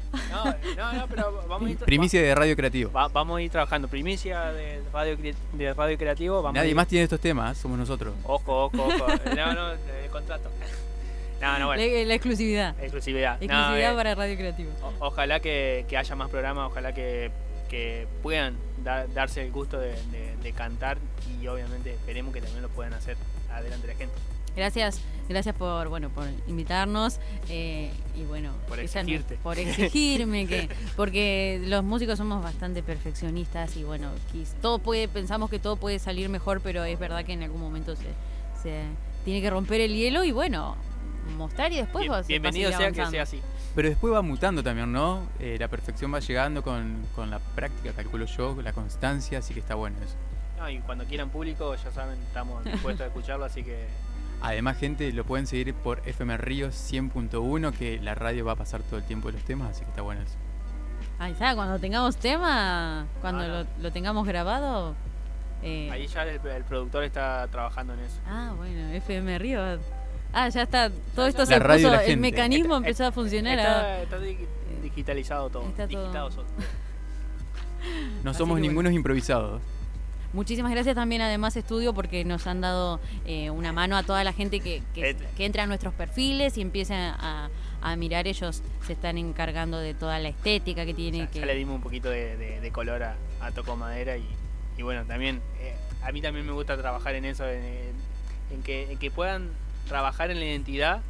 [0.76, 1.76] No, no, pero vamos a ir...
[1.76, 2.90] Primicia de Radio Creativo.
[2.90, 3.86] vamos a ir trabajando.
[3.86, 5.18] Primicia de Radio,
[5.52, 6.50] de radio Creativo.
[6.52, 8.14] Nadie más tiene estos temas, somos nosotros.
[8.22, 9.06] Ojo, ojo, ojo.
[9.36, 9.72] no, no,
[10.10, 10.48] contrato.
[11.38, 11.82] No, no, bueno.
[11.82, 12.74] La, exclusividad.
[12.80, 13.42] Exclusividad.
[13.42, 14.70] Exclusividad eh, para Radio Creativo.
[15.00, 17.30] ojalá que, que, haya más programas, ojalá que,
[17.68, 19.94] que puedan darse el gusto de,
[20.54, 20.98] cantar
[21.40, 23.16] y obviamente esperemos que también lo puedan hacer
[23.50, 24.14] adelante la gente.
[24.54, 29.36] Gracias, gracias por bueno por invitarnos eh, y bueno por exigirte.
[29.42, 34.10] por exigirme que porque los músicos somos bastante perfeccionistas y bueno
[34.62, 37.96] todo puede pensamos que todo puede salir mejor pero es verdad que en algún momento
[37.96, 38.06] se,
[38.62, 38.84] se
[39.24, 40.76] tiene que romper el hielo y bueno
[41.36, 43.40] mostrar y después bienvenido sea que sea así
[43.74, 45.26] pero después va mutando también, ¿no?
[45.40, 49.74] Eh, la perfección va llegando con, la práctica, calculo yo, la constancia, así que está
[49.74, 50.14] bueno eso.
[50.58, 53.86] No, y cuando quieran público, ya saben, estamos dispuestos a escucharlo, así que...
[54.42, 58.82] Además, gente, lo pueden seguir por FM Ríos 100.1, que la radio va a pasar
[58.82, 60.36] todo el tiempo de los temas, así que está bueno eso.
[61.18, 64.94] Ahí está, cuando tengamos tema, cuando Lo, tengamos grabado...
[65.62, 65.88] Eh...
[65.90, 68.20] Ahí ya el, el, productor está trabajando en eso.
[68.26, 69.80] Ah, bueno, FM Ríos
[70.34, 70.90] Ah, ya está.
[71.14, 73.58] Todo esto se puso, el mecanismo empezó a funcionar.
[74.02, 74.18] Está,
[74.82, 75.68] digitalizado todo.
[75.68, 76.30] Está todo.
[78.24, 79.62] No somos ningunos improvisados.
[80.32, 84.32] Muchísimas gracias también además Estudio porque nos han dado eh, una mano a toda la
[84.32, 87.14] gente que, que, entra a nuestros perfiles y empieza
[87.80, 88.26] a, mirar.
[88.26, 91.28] Ellos se están encargando de toda la estética que tiene.
[91.28, 91.38] que...
[91.38, 93.16] Ya le dimos un poquito de, color a,
[93.54, 98.62] Toco Madera y, bueno, también eh, a mí también me gusta trabajar en eso, en,
[98.64, 99.50] que, en que puedan
[99.86, 101.00] trabajar en la identidad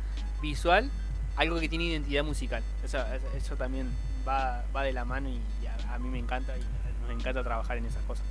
[0.43, 0.91] visual
[1.37, 2.63] algo que tiene identidad musical.
[2.85, 2.99] Eso,
[3.37, 3.91] eso también
[4.27, 6.61] va, va de la mano y a, mí me encanta y
[7.03, 8.25] nos encanta trabajar en esas cosas.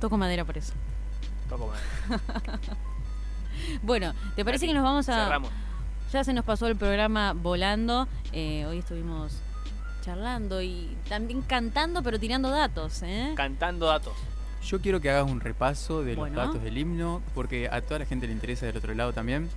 [0.00, 0.72] Toco madera por eso.
[1.48, 2.22] Toco madera.
[3.82, 5.24] bueno, ¿te parece que nos vamos a...
[5.24, 5.50] Cerramos.
[6.12, 8.06] Ya se nos pasó el programa volando.
[8.32, 9.40] Eh, hoy estuvimos
[10.02, 13.02] charlando y también cantando, pero tirando datos.
[13.02, 13.32] ¿eh?
[13.36, 14.14] Cantando datos.
[14.64, 18.06] Yo quiero que hagas un repaso de los datos del himno, porque a toda la
[18.06, 19.48] gente le interesa del otro lado también.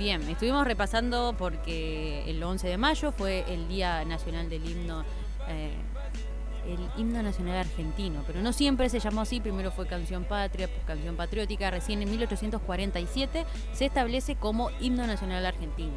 [0.00, 5.04] Bien, estuvimos repasando porque el 11 de mayo fue el Día Nacional del Himno,
[5.46, 5.74] eh,
[6.66, 11.16] el himno nacional argentino, pero no siempre se llamó así, primero fue canción patria, canción
[11.16, 13.44] patriótica, recién en 1847
[13.74, 15.92] se establece como himno nacional argentino.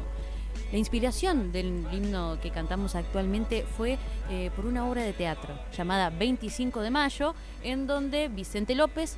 [0.70, 3.96] La inspiración del himno que cantamos actualmente fue
[4.28, 9.16] eh, por una obra de teatro llamada 25 de mayo, en donde Vicente López,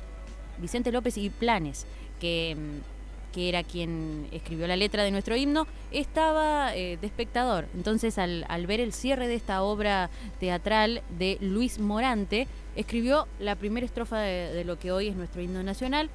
[0.59, 1.85] Vicente López y Planes,
[2.21, 2.96] que, mm,
[3.37, 7.67] que era quien escribió la letra de nuestro himno, estaba eh, de espectador.
[7.75, 10.09] Entonces, al, ver el cierre de esta obra
[10.39, 15.61] teatral de Luis Morante, escribió la primera estrofa de lo que hoy es nuestro himno
[15.61, 16.09] nacional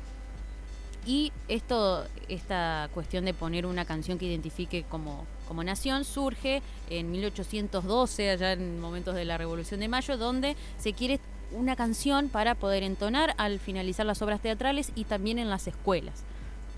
[1.06, 6.60] y esto, esta cuestión de poner una canción que identifique como, como nación surge
[6.90, 11.20] en 1812, allá en momentos de la Revolución de Mayo, donde se quiere
[11.52, 16.24] una canción para poder entonar al finalizar las obras teatrales y también en las escuelas.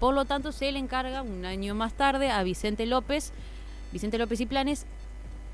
[0.04, 3.32] Por lo tanto, se le encarga un año más tarde a Vicente López,
[3.90, 4.84] Vicente López y Planes,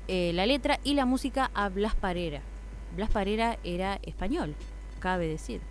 [0.09, 2.41] eh, la letra y la música a Blas Parera.
[2.93, 4.53] Blas Parera era español,
[4.99, 5.61] cabe decir.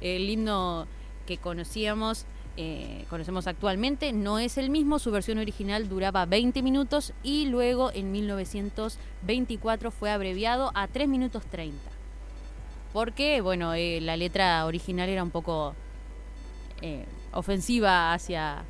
[0.00, 0.86] El himno
[1.26, 2.24] que conocíamos
[2.56, 7.92] eh, conocemos actualmente no es el mismo, su versión original duraba 20 minutos y luego
[7.92, 11.76] en 1924 fue abreviado a 3 minutos 30.
[12.94, 15.74] Porque, bueno, eh, la letra original era un poco
[17.34, 18.64] ofensiva hacia,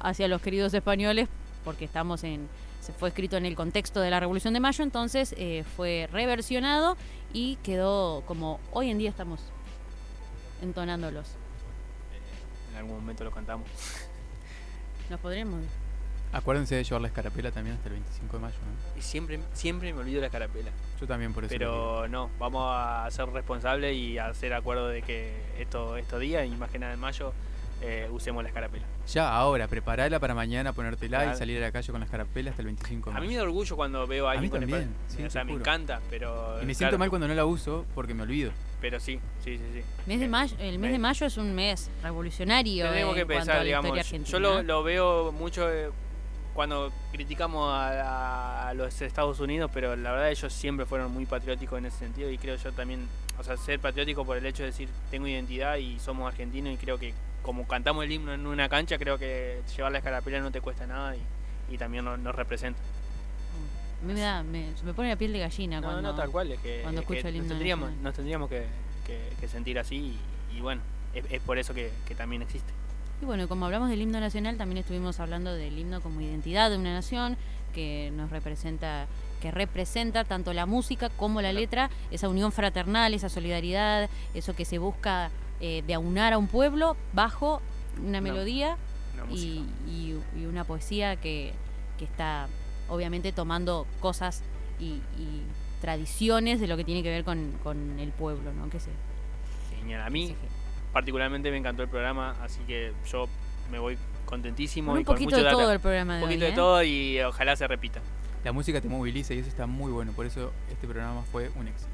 [0.00, 1.28] hacia los queridos españoles,
[1.64, 2.48] porque estamos en,
[2.80, 5.34] se fue escrito en el contexto de la Revolución de Mayo, entonces
[5.76, 6.96] fue reversionado
[7.32, 9.40] y quedó como hoy en día estamos
[10.62, 11.36] entonándolos
[12.78, 13.66] algún momento lo cantamos.
[15.10, 15.62] Nos podremos.
[16.32, 18.56] Acuérdense de llevar la escarapela también hasta el 25 de mayo.
[18.96, 20.70] Y siempre, siempre me olvido la escarapela.
[21.00, 21.54] Yo también por eso.
[21.56, 26.46] Pero no, vamos a ser responsables y a hacer acuerdo de que esto, estos días,
[26.46, 27.32] y más que nada en mayo,
[27.80, 28.84] eh, usemos la escarapela.
[29.06, 32.62] Ya, ahora, preparala para mañana, ponértela y salir a la calle con la escarapela hasta
[32.62, 33.24] el 25 de mayo.
[33.24, 34.94] A mí me da orgullo cuando veo a alguien con también,
[35.26, 36.62] O sea, me encanta, pero...
[36.62, 38.52] Y me siento mal cuando no la uso porque me olvido.
[38.80, 39.64] Pero sí, sí, sí.
[39.74, 39.82] sí.
[40.06, 42.88] Mes de mayo, el mes de mayo es un mes revolucionario.
[42.88, 44.10] Tenemos que pensar, digamos.
[44.24, 45.90] Yo lo, veo mucho eh,
[46.58, 51.86] cuando criticamos a, los Estados Unidos, pero la verdad ellos siempre fueron muy patrióticos en
[51.86, 53.06] ese sentido y creo yo también,
[53.38, 56.76] o sea, ser patriótico por el hecho de decir tengo identidad y somos argentinos y
[56.76, 60.50] creo que como cantamos el himno en una cancha, creo que llevar la escarapela no
[60.50, 61.14] te cuesta nada
[61.70, 62.80] y, también nos, representa.
[64.04, 66.80] Me, da, me, me, pone la piel de gallina cuando, no, tal cual, es que,
[66.82, 67.44] cuando escucho el himno.
[67.44, 68.66] Nos tendríamos, nos tendríamos que,
[69.46, 70.18] sentir así
[70.52, 70.82] y, bueno,
[71.14, 72.72] es, por eso que, también existe.
[73.20, 76.76] Y bueno, como hablamos del himno nacional, también estuvimos hablando del himno como identidad de
[76.76, 77.36] una nación
[77.74, 79.06] que nos representa
[79.40, 84.64] que representa tanto la música como la letra, esa unión fraternal, esa solidaridad, eso que
[84.64, 87.62] se busca eh, de aunar a un pueblo bajo
[88.04, 88.76] una melodía
[89.30, 89.64] y,
[90.36, 91.52] una poesía que,
[91.98, 92.48] que está
[92.88, 94.42] obviamente tomando cosas
[94.80, 95.00] y,
[95.80, 97.38] tradiciones de lo que tiene que ver con,
[98.00, 98.68] el pueblo, ¿no?
[98.68, 98.90] Que se,
[99.78, 100.02] Genial.
[100.02, 100.34] A mí
[100.98, 103.28] particularmente me encantó el programa, así que yo
[103.70, 104.94] me voy contentísimo.
[104.94, 106.54] un poquito de todo el programa Un poquito de ¿eh?
[106.54, 108.00] todo y ojalá se repita.
[108.42, 111.68] La música te moviliza y eso está muy bueno, por eso este programa fue un
[111.68, 111.88] éxito.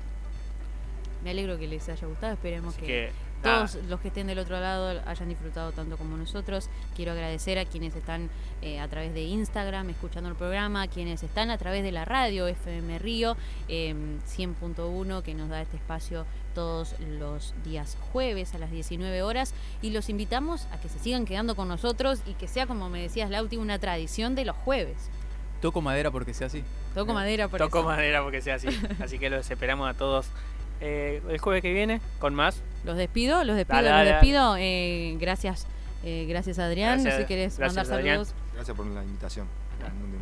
[1.22, 3.10] Me alegro que les haya gustado, esperemos que
[3.42, 6.70] todos los que estén del otro lado hayan disfrutado tanto como nosotros.
[6.96, 8.30] Quiero agradecer a quienes están
[8.62, 12.06] eh, a través de Instagram escuchando el programa, a quienes están a través de la
[12.06, 13.36] radio FM Río
[13.68, 16.24] 100.1 em, que nos da este espacio
[16.54, 19.52] todos los días jueves a las 19 horas
[19.82, 23.02] y los invitamos a que se sigan quedando con nosotros y que sea como me
[23.02, 24.96] decías Lauti una tradición de los jueves.
[25.60, 26.62] Toco madera porque sea así.
[26.94, 28.68] Toco madera porque Toco madera porque sea así.
[29.02, 30.26] Así que los esperamos a todos
[30.80, 32.60] eh, el jueves que viene con más.
[32.84, 34.56] Los despido, los despido, los despido.
[34.58, 35.66] Eh, gracias,
[36.04, 37.02] eh, gracias Adrián.
[37.02, 38.34] no sé si querés mandar saludos.
[38.54, 39.46] Gracias por la invitación.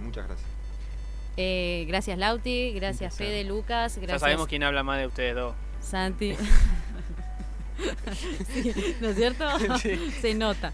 [0.03, 0.49] Muchas gracias.
[1.89, 3.97] gracias Lauti, gracias Fede, Lucas.
[3.97, 4.13] Gracias.
[4.13, 5.55] Ya sabemos quién habla más de ustedes dos.
[5.83, 6.37] Santi.
[9.01, 9.45] ¿No es cierto?
[10.21, 10.73] Se nota.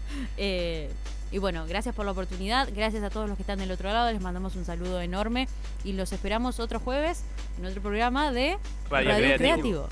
[1.31, 4.11] Y bueno, gracias por la oportunidad, gracias a todos los que están del otro lado,
[4.11, 5.47] les mandamos un saludo enorme
[5.83, 7.23] y los esperamos otro jueves
[7.59, 8.57] en otro programa de
[8.89, 9.87] Radio, Creativo.